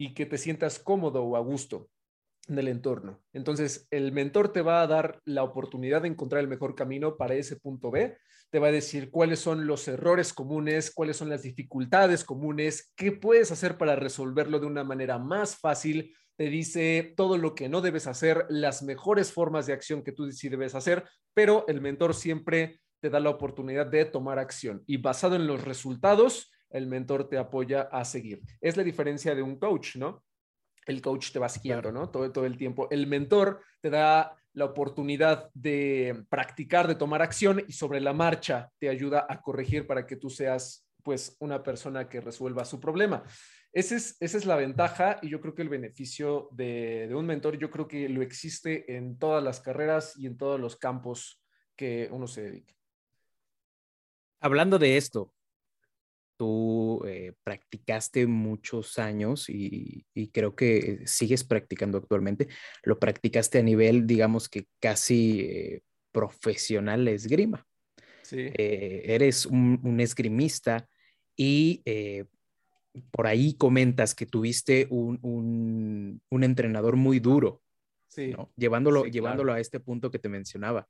y 0.00 0.14
que 0.14 0.24
te 0.24 0.38
sientas 0.38 0.78
cómodo 0.78 1.22
o 1.22 1.36
a 1.36 1.40
gusto 1.40 1.90
en 2.48 2.58
el 2.58 2.68
entorno. 2.68 3.20
Entonces, 3.34 3.86
el 3.90 4.12
mentor 4.12 4.50
te 4.50 4.62
va 4.62 4.80
a 4.80 4.86
dar 4.86 5.20
la 5.26 5.42
oportunidad 5.42 6.00
de 6.00 6.08
encontrar 6.08 6.40
el 6.40 6.48
mejor 6.48 6.74
camino 6.74 7.18
para 7.18 7.34
ese 7.34 7.56
punto 7.56 7.90
B, 7.90 8.16
te 8.48 8.58
va 8.58 8.68
a 8.68 8.72
decir 8.72 9.10
cuáles 9.10 9.40
son 9.40 9.66
los 9.66 9.86
errores 9.88 10.32
comunes, 10.32 10.90
cuáles 10.90 11.18
son 11.18 11.28
las 11.28 11.42
dificultades 11.42 12.24
comunes, 12.24 12.94
qué 12.96 13.12
puedes 13.12 13.52
hacer 13.52 13.76
para 13.76 13.94
resolverlo 13.94 14.58
de 14.58 14.66
una 14.66 14.84
manera 14.84 15.18
más 15.18 15.56
fácil, 15.56 16.16
te 16.34 16.48
dice 16.48 17.12
todo 17.14 17.36
lo 17.36 17.54
que 17.54 17.68
no 17.68 17.82
debes 17.82 18.06
hacer, 18.06 18.46
las 18.48 18.82
mejores 18.82 19.30
formas 19.30 19.66
de 19.66 19.74
acción 19.74 20.02
que 20.02 20.12
tú 20.12 20.32
sí 20.32 20.48
debes 20.48 20.74
hacer, 20.74 21.04
pero 21.34 21.66
el 21.68 21.82
mentor 21.82 22.14
siempre 22.14 22.80
te 23.02 23.10
da 23.10 23.20
la 23.20 23.28
oportunidad 23.28 23.86
de 23.86 24.06
tomar 24.06 24.38
acción. 24.38 24.82
Y 24.86 24.96
basado 24.96 25.36
en 25.36 25.46
los 25.46 25.62
resultados, 25.62 26.50
el 26.70 26.86
mentor 26.86 27.28
te 27.28 27.38
apoya 27.38 27.82
a 27.82 28.04
seguir. 28.04 28.40
Es 28.60 28.76
la 28.76 28.84
diferencia 28.84 29.34
de 29.34 29.42
un 29.42 29.58
coach, 29.58 29.96
¿no? 29.96 30.24
el 30.86 31.00
coach 31.00 31.32
te 31.32 31.38
va 31.38 31.48
siguiendo, 31.48 31.92
¿no? 31.92 32.10
Todo, 32.10 32.30
todo 32.32 32.46
el 32.46 32.56
tiempo. 32.56 32.88
El 32.90 33.06
mentor 33.06 33.62
te 33.80 33.90
da 33.90 34.36
la 34.52 34.64
oportunidad 34.64 35.50
de 35.54 36.24
practicar, 36.28 36.88
de 36.88 36.96
tomar 36.96 37.22
acción 37.22 37.62
y 37.66 37.72
sobre 37.72 38.00
la 38.00 38.12
marcha 38.12 38.70
te 38.78 38.88
ayuda 38.88 39.26
a 39.28 39.40
corregir 39.40 39.86
para 39.86 40.06
que 40.06 40.16
tú 40.16 40.28
seas 40.28 40.86
pues 41.02 41.36
una 41.40 41.62
persona 41.62 42.08
que 42.08 42.20
resuelva 42.20 42.64
su 42.64 42.80
problema. 42.80 43.22
Ese 43.72 43.96
es, 43.96 44.16
esa 44.20 44.36
es 44.36 44.44
la 44.44 44.56
ventaja 44.56 45.18
y 45.22 45.28
yo 45.28 45.40
creo 45.40 45.54
que 45.54 45.62
el 45.62 45.68
beneficio 45.68 46.48
de, 46.50 47.06
de 47.08 47.14
un 47.14 47.24
mentor, 47.24 47.56
yo 47.56 47.70
creo 47.70 47.86
que 47.86 48.08
lo 48.08 48.20
existe 48.20 48.96
en 48.96 49.16
todas 49.16 49.42
las 49.42 49.60
carreras 49.60 50.18
y 50.18 50.26
en 50.26 50.36
todos 50.36 50.60
los 50.60 50.76
campos 50.76 51.42
que 51.76 52.08
uno 52.10 52.26
se 52.26 52.42
dedique. 52.42 52.74
Hablando 54.40 54.78
de 54.78 54.96
esto, 54.96 55.32
tú 56.40 57.04
eh, 57.06 57.34
practicaste 57.44 58.26
muchos 58.26 58.98
años 58.98 59.50
y, 59.50 60.06
creo 60.32 60.56
que 60.56 61.02
sigues 61.04 61.44
practicando 61.44 61.98
actualmente. 61.98 62.48
Lo 62.82 62.98
practicaste 62.98 63.58
a 63.58 63.62
nivel, 63.62 64.06
digamos 64.06 64.48
que 64.48 64.64
casi 64.80 65.40
eh, 65.40 65.82
profesional 66.12 67.06
esgrima. 67.08 67.66
Sí. 68.22 68.38
Eh, 68.54 69.02
eres 69.04 69.44
un, 69.44 70.00
esgrimista 70.00 70.88
y 71.36 71.82
por 73.10 73.26
ahí 73.26 73.52
comentas 73.52 74.14
que 74.14 74.24
tuviste 74.24 74.86
un, 74.88 76.22
entrenador 76.30 76.96
muy 76.96 77.20
duro, 77.20 77.60
sí. 78.08 78.32
llevándolo, 78.56 79.04
llevándolo 79.04 79.52
a 79.52 79.60
este 79.60 79.78
punto 79.78 80.10
que 80.10 80.18
te 80.18 80.30
mencionaba. 80.30 80.88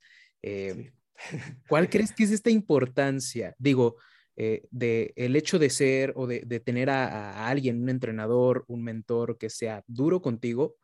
¿Cuál 1.69 1.89
crees 1.91 2.13
que 2.13 2.23
es 2.23 2.31
esta 2.31 2.51
importancia? 2.51 3.57
Digo, 3.59 3.97
eh, 4.43 4.67
de 4.71 5.13
el 5.17 5.37
hecho 5.37 5.59
de 5.59 5.69
ser 5.69 6.15
o 6.17 6.27
de, 6.27 6.41
tener 6.61 6.89
a, 6.89 7.47
alguien, 7.47 7.83
un 7.83 7.91
entrenador, 7.91 8.65
un 8.69 8.83
mentor 8.83 9.37
que 9.37 9.51
sea 9.51 9.85
duro 9.87 10.23
contigo, 10.23 10.77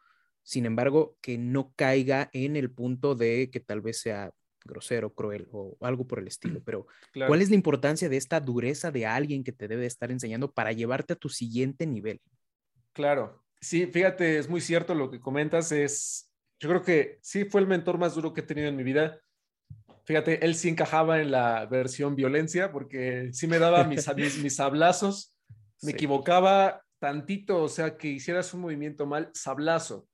sin 0.42 0.66
embargo, 0.66 1.16
que 1.22 1.38
no 1.38 1.72
caiga 1.74 2.28
en 2.34 2.56
el 2.56 2.70
punto 2.70 3.14
de 3.14 3.48
que 3.50 3.60
tal 3.60 3.80
vez 3.80 3.98
sea 3.98 4.30
grosero, 4.62 5.14
cruel 5.14 5.48
o 5.52 5.74
algo 5.80 6.06
por 6.06 6.18
el 6.18 6.26
estilo. 6.26 6.60
Pero, 6.66 6.86
¿cuál 7.14 7.40
es 7.40 7.48
la 7.48 7.54
importancia 7.54 8.10
de 8.10 8.18
esta 8.18 8.40
dureza 8.40 8.90
de 8.90 9.06
alguien 9.06 9.42
que 9.42 9.52
te 9.52 9.68
debe 9.68 9.86
estar 9.86 10.10
enseñando 10.10 10.52
para 10.52 10.72
llevarte 10.72 11.14
a 11.14 11.16
tu 11.16 11.30
siguiente 11.30 11.86
nivel? 11.86 12.20
Claro, 12.92 13.42
sí, 13.58 13.86
fíjate, 13.86 14.36
es 14.36 14.50
muy 14.50 14.60
cierto 14.60 14.94
lo 14.94 15.10
que 15.10 15.18
comentas, 15.18 15.72
es, 15.72 16.30
yo 16.60 16.68
creo 16.68 16.82
que 16.82 17.20
sí 17.22 17.46
fue 17.46 17.62
el 17.62 17.66
mentor 17.66 17.96
más 17.96 18.14
duro 18.16 18.34
que 18.34 18.42
he 18.42 18.44
tenido 18.44 18.68
en 18.68 18.76
mi 18.76 18.82
vida 18.82 19.18
Fíjate, 20.06 20.44
él 20.44 20.54
sí 20.54 20.68
encajaba 20.68 21.20
en 21.20 21.32
la 21.32 21.66
versión 21.66 22.14
violencia 22.14 22.70
porque 22.70 23.30
sí 23.32 23.46
me 23.48 23.58
daba 23.58 23.84
mis, 23.84 24.06
mis, 24.16 24.42
mis 24.42 24.56
sablazos, 24.56 25.36
me 25.82 25.92
equivocaba 25.92 26.82
tantito, 26.98 27.62
o 27.62 27.68
sea, 27.68 27.96
que 27.96 28.08
hicieras 28.08 28.54
un 28.54 28.60
movimiento 28.60 29.04
mal, 29.04 29.30
sablazo 29.34 30.08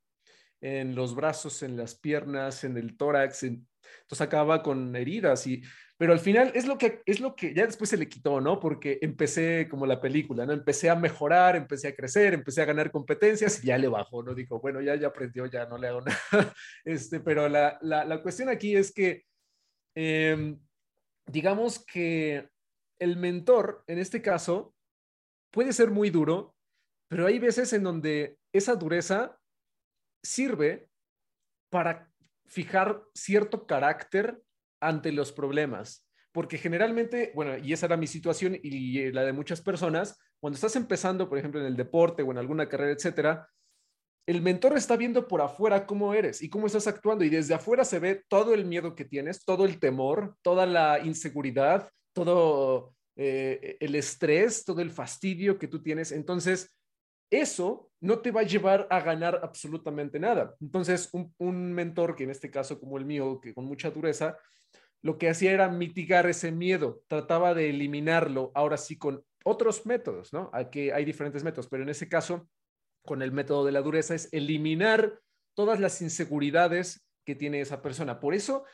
en 0.60 0.94
los 0.94 1.14
brazos, 1.14 1.62
en 1.62 1.76
las 1.76 1.94
piernas, 1.94 2.64
en 2.64 2.76
el 2.78 2.96
tórax, 2.96 3.42
entonces 3.42 4.20
acababa 4.20 4.62
con 4.62 4.96
heridas 4.96 5.46
y 5.46 5.62
pero 6.02 6.14
al 6.14 6.18
final 6.18 6.50
es 6.56 6.66
lo 6.66 6.78
que 6.78 7.00
es 7.06 7.20
lo 7.20 7.36
que 7.36 7.54
ya 7.54 7.64
después 7.64 7.88
se 7.88 7.96
le 7.96 8.08
quitó, 8.08 8.40
¿no? 8.40 8.58
Porque 8.58 8.98
empecé 9.02 9.68
como 9.70 9.86
la 9.86 10.00
película, 10.00 10.44
¿no? 10.44 10.52
Empecé 10.52 10.90
a 10.90 10.96
mejorar, 10.96 11.54
empecé 11.54 11.86
a 11.86 11.94
crecer, 11.94 12.34
empecé 12.34 12.60
a 12.60 12.64
ganar 12.64 12.90
competencias 12.90 13.62
y 13.62 13.68
ya 13.68 13.78
le 13.78 13.86
bajó, 13.86 14.20
¿no? 14.20 14.34
Dijo, 14.34 14.58
bueno, 14.58 14.80
ya 14.80 14.96
ya 14.96 15.06
aprendió, 15.06 15.46
ya 15.46 15.64
no 15.66 15.78
le 15.78 15.86
hago 15.86 16.00
nada. 16.32 16.52
Este, 16.84 17.20
pero 17.20 17.48
la, 17.48 17.78
la, 17.82 18.04
la 18.04 18.20
cuestión 18.20 18.48
aquí 18.48 18.74
es 18.74 18.92
que 18.92 19.22
Em, 19.94 20.58
digamos 21.26 21.84
que 21.84 22.48
el 22.98 23.16
mentor, 23.16 23.84
en 23.86 23.98
este 23.98 24.22
caso, 24.22 24.74
puede 25.50 25.72
ser 25.72 25.90
muy 25.90 26.10
duro, 26.10 26.56
pero 27.08 27.26
hay 27.26 27.38
veces 27.38 27.72
en 27.72 27.82
donde 27.82 28.38
esa 28.52 28.74
dureza 28.74 29.38
sirve 30.22 30.88
para 31.70 32.12
fijar 32.46 33.02
cierto 33.14 33.66
carácter 33.66 34.42
ante 34.80 35.12
los 35.12 35.32
problemas. 35.32 36.06
Porque 36.32 36.58
generalmente, 36.58 37.32
bueno, 37.34 37.58
y 37.58 37.72
esa 37.72 37.86
era 37.86 37.96
mi 37.96 38.06
situación 38.06 38.58
y 38.62 39.10
la 39.12 39.24
de 39.24 39.32
muchas 39.32 39.60
personas, 39.60 40.18
cuando 40.40 40.54
estás 40.54 40.76
empezando, 40.76 41.28
por 41.28 41.38
ejemplo, 41.38 41.60
en 41.60 41.66
el 41.66 41.76
deporte 41.76 42.22
o 42.22 42.30
en 42.30 42.38
alguna 42.38 42.68
carrera, 42.68 42.92
etcétera, 42.92 43.48
el 44.26 44.40
mentor 44.40 44.76
está 44.76 44.96
viendo 44.96 45.26
por 45.26 45.40
afuera 45.40 45.86
cómo 45.86 46.14
eres 46.14 46.42
y 46.42 46.48
cómo 46.48 46.66
estás 46.66 46.86
actuando 46.86 47.24
y 47.24 47.28
desde 47.28 47.54
afuera 47.54 47.84
se 47.84 47.98
ve 47.98 48.22
todo 48.28 48.54
el 48.54 48.64
miedo 48.64 48.94
que 48.94 49.04
tienes, 49.04 49.44
todo 49.44 49.64
el 49.64 49.80
temor, 49.80 50.36
toda 50.42 50.64
la 50.66 51.00
inseguridad, 51.00 51.90
todo 52.12 52.94
eh, 53.16 53.76
el 53.80 53.94
estrés, 53.94 54.64
todo 54.64 54.80
el 54.80 54.90
fastidio 54.90 55.58
que 55.58 55.68
tú 55.68 55.82
tienes. 55.82 56.12
Entonces, 56.12 56.72
eso 57.30 57.90
no 58.00 58.20
te 58.20 58.30
va 58.30 58.42
a 58.42 58.44
llevar 58.44 58.86
a 58.90 59.00
ganar 59.00 59.40
absolutamente 59.42 60.20
nada. 60.20 60.54
Entonces, 60.60 61.08
un, 61.12 61.34
un, 61.38 61.72
mentor, 61.72 62.14
que 62.14 62.24
en 62.24 62.30
este 62.30 62.50
caso 62.50 62.78
como 62.78 62.98
el 62.98 63.04
mío, 63.04 63.40
que 63.40 63.54
con 63.54 63.64
mucha 63.64 63.90
dureza, 63.90 64.38
lo 65.02 65.18
que 65.18 65.28
hacía 65.28 65.52
era 65.52 65.68
mitigar 65.68 66.26
ese 66.26 66.52
miedo, 66.52 67.02
trataba 67.08 67.54
de 67.54 67.70
eliminarlo, 67.70 68.52
ahora 68.54 68.76
sí 68.76 68.96
con 68.96 69.24
otros 69.44 69.84
métodos, 69.84 70.32
¿no? 70.32 70.50
Aquí 70.52 70.90
hay 70.90 71.04
diferentes 71.04 71.42
métodos, 71.42 71.68
pero 71.68 71.82
en 71.82 71.88
ese 71.88 72.08
caso, 72.08 72.48
con 73.04 73.22
el 73.22 73.32
método 73.32 73.64
de 73.64 73.72
la 73.72 73.82
dureza, 73.82 74.14
es 74.14 74.28
eliminar 74.32 75.20
todas 75.54 75.80
las 75.80 76.00
inseguridades 76.02 77.04
que 77.24 77.34
tiene 77.34 77.60
esa 77.60 77.82
persona. 77.82 78.20
Por 78.20 78.34
eso, 78.34 78.64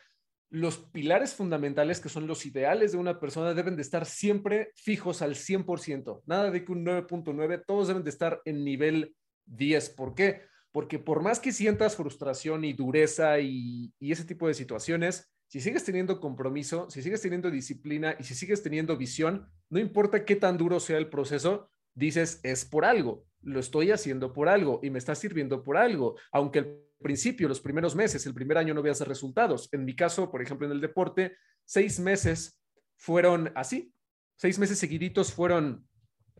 los 0.50 0.78
pilares 0.78 1.34
fundamentales, 1.34 2.00
que 2.00 2.08
son 2.08 2.26
los 2.26 2.46
ideales 2.46 2.92
de 2.92 2.98
una 2.98 3.20
persona, 3.20 3.54
deben 3.54 3.76
de 3.76 3.82
estar 3.82 4.06
siempre 4.06 4.70
fijos 4.74 5.20
al 5.22 5.34
100%. 5.34 6.22
Nada 6.26 6.50
de 6.50 6.64
que 6.64 6.72
un 6.72 6.84
9.9, 6.84 7.64
todos 7.66 7.88
deben 7.88 8.04
de 8.04 8.10
estar 8.10 8.40
en 8.44 8.64
nivel 8.64 9.14
10. 9.46 9.90
¿Por 9.90 10.14
qué? 10.14 10.42
Porque 10.72 10.98
por 10.98 11.22
más 11.22 11.40
que 11.40 11.52
sientas 11.52 11.96
frustración 11.96 12.64
y 12.64 12.72
dureza 12.72 13.40
y, 13.40 13.92
y 13.98 14.12
ese 14.12 14.24
tipo 14.24 14.48
de 14.48 14.54
situaciones, 14.54 15.30
si 15.48 15.60
sigues 15.60 15.84
teniendo 15.84 16.20
compromiso, 16.20 16.90
si 16.90 17.02
sigues 17.02 17.22
teniendo 17.22 17.50
disciplina 17.50 18.16
y 18.18 18.24
si 18.24 18.34
sigues 18.34 18.62
teniendo 18.62 18.96
visión, 18.96 19.50
no 19.70 19.78
importa 19.78 20.24
qué 20.24 20.36
tan 20.36 20.58
duro 20.58 20.78
sea 20.78 20.98
el 20.98 21.08
proceso, 21.08 21.70
dices, 21.94 22.40
es 22.42 22.64
por 22.66 22.84
algo, 22.84 23.26
lo 23.42 23.60
estoy 23.60 23.90
haciendo 23.90 24.32
por 24.32 24.48
algo 24.48 24.80
y 24.82 24.90
me 24.90 24.98
está 24.98 25.14
sirviendo 25.14 25.62
por 25.62 25.76
algo, 25.76 26.16
aunque 26.32 26.58
al 26.58 26.82
principio, 27.00 27.48
los 27.48 27.60
primeros 27.60 27.94
meses, 27.94 28.26
el 28.26 28.34
primer 28.34 28.58
año 28.58 28.74
no 28.74 28.82
veas 28.82 29.00
resultados. 29.00 29.68
En 29.72 29.84
mi 29.84 29.94
caso, 29.94 30.30
por 30.30 30.42
ejemplo, 30.42 30.66
en 30.66 30.72
el 30.72 30.80
deporte, 30.80 31.36
seis 31.64 32.00
meses 32.00 32.60
fueron 32.96 33.52
así, 33.54 33.92
seis 34.36 34.58
meses 34.58 34.78
seguiditos 34.78 35.32
fueron 35.32 35.86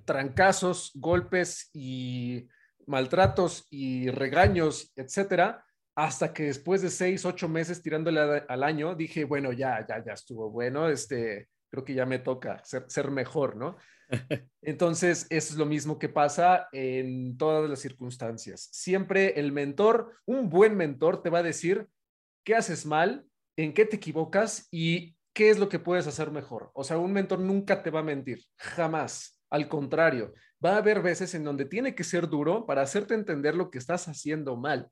trancazos, 0.04 0.92
golpes 0.94 1.70
y 1.72 2.48
maltratos 2.86 3.66
y 3.70 4.10
regaños, 4.10 4.92
etcétera, 4.96 5.64
hasta 5.94 6.32
que 6.32 6.44
después 6.44 6.80
de 6.80 6.90
seis, 6.90 7.24
ocho 7.24 7.48
meses 7.48 7.82
tirándole 7.82 8.20
al 8.48 8.62
año, 8.62 8.94
dije, 8.94 9.24
bueno, 9.24 9.52
ya, 9.52 9.86
ya, 9.86 10.02
ya 10.04 10.12
estuvo 10.12 10.50
bueno, 10.50 10.88
este, 10.88 11.48
creo 11.70 11.84
que 11.84 11.94
ya 11.94 12.06
me 12.06 12.20
toca 12.20 12.62
ser, 12.64 12.84
ser 12.88 13.10
mejor, 13.10 13.56
¿no? 13.56 13.76
Entonces, 14.62 15.26
eso 15.30 15.52
es 15.52 15.58
lo 15.58 15.66
mismo 15.66 15.98
que 15.98 16.08
pasa 16.08 16.68
en 16.72 17.36
todas 17.36 17.68
las 17.68 17.80
circunstancias. 17.80 18.68
Siempre 18.72 19.38
el 19.38 19.52
mentor, 19.52 20.14
un 20.26 20.48
buen 20.48 20.76
mentor 20.76 21.22
te 21.22 21.30
va 21.30 21.38
a 21.38 21.42
decir 21.42 21.88
qué 22.44 22.54
haces 22.54 22.86
mal, 22.86 23.26
en 23.56 23.74
qué 23.74 23.84
te 23.84 23.96
equivocas 23.96 24.68
y 24.70 25.16
qué 25.32 25.50
es 25.50 25.58
lo 25.58 25.68
que 25.68 25.78
puedes 25.78 26.06
hacer 26.06 26.30
mejor. 26.30 26.70
O 26.74 26.84
sea, 26.84 26.98
un 26.98 27.12
mentor 27.12 27.40
nunca 27.40 27.82
te 27.82 27.90
va 27.90 28.00
a 28.00 28.04
mentir, 28.04 28.44
jamás. 28.56 29.40
Al 29.50 29.68
contrario, 29.68 30.34
va 30.64 30.74
a 30.74 30.78
haber 30.78 31.00
veces 31.02 31.34
en 31.34 31.44
donde 31.44 31.64
tiene 31.64 31.94
que 31.94 32.04
ser 32.04 32.28
duro 32.28 32.66
para 32.66 32.82
hacerte 32.82 33.14
entender 33.14 33.54
lo 33.54 33.70
que 33.70 33.78
estás 33.78 34.08
haciendo 34.08 34.56
mal. 34.56 34.90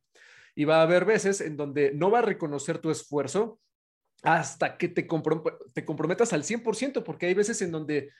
Y 0.54 0.64
va 0.64 0.78
a 0.78 0.82
haber 0.82 1.04
veces 1.04 1.40
en 1.40 1.56
donde 1.56 1.92
no 1.92 2.10
va 2.10 2.20
a 2.20 2.22
reconocer 2.22 2.78
tu 2.78 2.90
esfuerzo 2.90 3.60
hasta 4.22 4.76
que 4.78 4.88
te, 4.88 5.06
te 5.74 5.84
comprometas 5.84 6.32
al 6.32 6.42
100%, 6.42 7.02
porque 7.02 7.26
hay 7.26 7.34
veces 7.34 7.60
en 7.62 7.70
donde, 7.70 8.10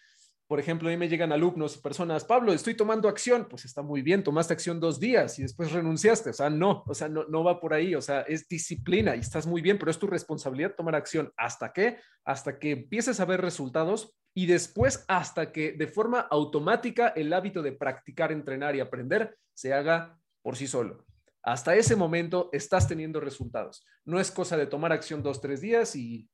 por 0.47 0.61
ejemplo, 0.61 0.89
a 0.89 0.93
mí 0.93 0.97
me 0.97 1.09
llegan 1.09 1.33
alumnos, 1.33 1.77
personas, 1.79 2.25
Pablo, 2.25 2.53
estoy 2.53 2.75
tomando 2.75 3.09
acción, 3.09 3.47
pues 3.49 3.65
está 3.65 3.83
muy 3.83 4.03
bien, 4.03 4.23
tomaste 4.23 4.53
acción 4.53 4.79
dos 4.79 5.01
días 5.01 5.39
y 5.39 5.43
después 5.43 5.73
renunciaste, 5.73 6.31
o 6.31 6.33
sea, 6.33 6.51
no, 6.51 6.85
o 6.87 6.95
sea, 6.95 7.09
no, 7.09 7.25
no 7.25 7.43
va 7.43 7.61
por 7.61 7.75
ahí, 7.75 7.95
o 7.95 8.03
sea, 8.03 8.21
es 8.23 8.49
disciplina 8.49 9.17
y 9.17 9.21
estás 9.21 9.47
muy 9.47 9.63
bien, 9.63 9.79
pero 9.79 9.91
es 9.91 9.99
tu 9.99 10.07
responsabilidad 10.07 10.75
tomar 10.77 10.95
acción. 10.95 11.33
¿Hasta 11.37 11.73
qué? 11.73 11.99
Hasta 12.25 12.59
que 12.59 12.71
empieces 12.73 13.21
a 13.21 13.25
ver 13.25 13.41
resultados 13.41 14.17
y 14.35 14.47
después 14.47 15.05
hasta 15.09 15.53
que 15.53 15.73
de 15.73 15.87
forma 15.89 16.21
automática 16.21 17.09
el 17.09 17.33
hábito 17.33 17.63
de 17.63 17.73
practicar, 17.73 18.33
entrenar 18.33 18.77
y 18.77 18.81
aprender 18.81 19.37
se 19.55 19.73
haga 19.73 20.19
por 20.43 20.57
sí 20.57 20.67
solo 20.67 21.07
hasta 21.47 21.77
ese 21.77 21.95
momento 21.95 22.51
estás 22.53 22.89
teniendo 22.89 23.21
resultados. 23.21 23.87
No 24.05 24.19
es 24.19 24.33
cosa 24.33 24.57
de 24.57 24.67
tomar 24.67 24.93
acción 24.93 25.23
dos, 25.23 25.41
tres 25.41 25.61
días 25.61 25.95
y 25.95 26.29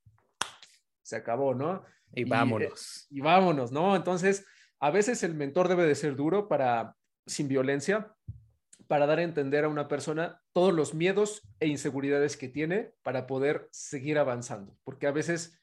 se 1.02 1.16
acabó, 1.16 1.54
¿no? 1.54 1.84
Y 2.14 2.24
vámonos. 2.24 3.06
Y, 3.10 3.20
vámonos, 3.20 3.72
¿no? 3.72 3.96
Entonces, 3.96 4.46
a 4.80 4.90
veces 4.90 5.22
el 5.22 5.34
mentor 5.34 5.68
debe 5.68 5.86
de 5.86 5.94
ser 5.94 6.16
duro 6.16 6.48
para, 6.48 6.96
sin 7.26 7.48
violencia, 7.48 8.14
para 8.86 9.06
dar 9.06 9.18
a 9.18 9.22
entender 9.22 9.64
a 9.64 9.68
una 9.68 9.88
persona 9.88 10.42
todos 10.52 10.74
los 10.74 10.94
miedos 10.94 11.48
e 11.60 11.66
inseguridades 11.66 12.36
que 12.36 12.48
tiene 12.48 12.92
para 13.02 13.26
poder 13.26 13.68
seguir 13.70 14.18
avanzando, 14.18 14.76
porque 14.84 15.06
a 15.06 15.12
veces 15.12 15.62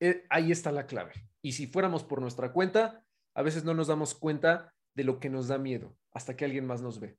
eh, 0.00 0.24
ahí 0.30 0.52
está 0.52 0.70
la 0.70 0.86
clave. 0.86 1.12
Y 1.42 1.52
si 1.52 1.66
fuéramos 1.66 2.04
por 2.04 2.20
nuestra 2.20 2.52
cuenta, 2.52 3.04
a 3.34 3.42
veces 3.42 3.64
no 3.64 3.74
nos 3.74 3.88
damos 3.88 4.14
cuenta 4.14 4.72
de 4.94 5.04
lo 5.04 5.18
que 5.18 5.30
nos 5.30 5.48
da 5.48 5.58
miedo 5.58 5.96
hasta 6.12 6.36
que 6.36 6.44
alguien 6.44 6.66
más 6.66 6.80
nos 6.80 7.00
ve. 7.00 7.18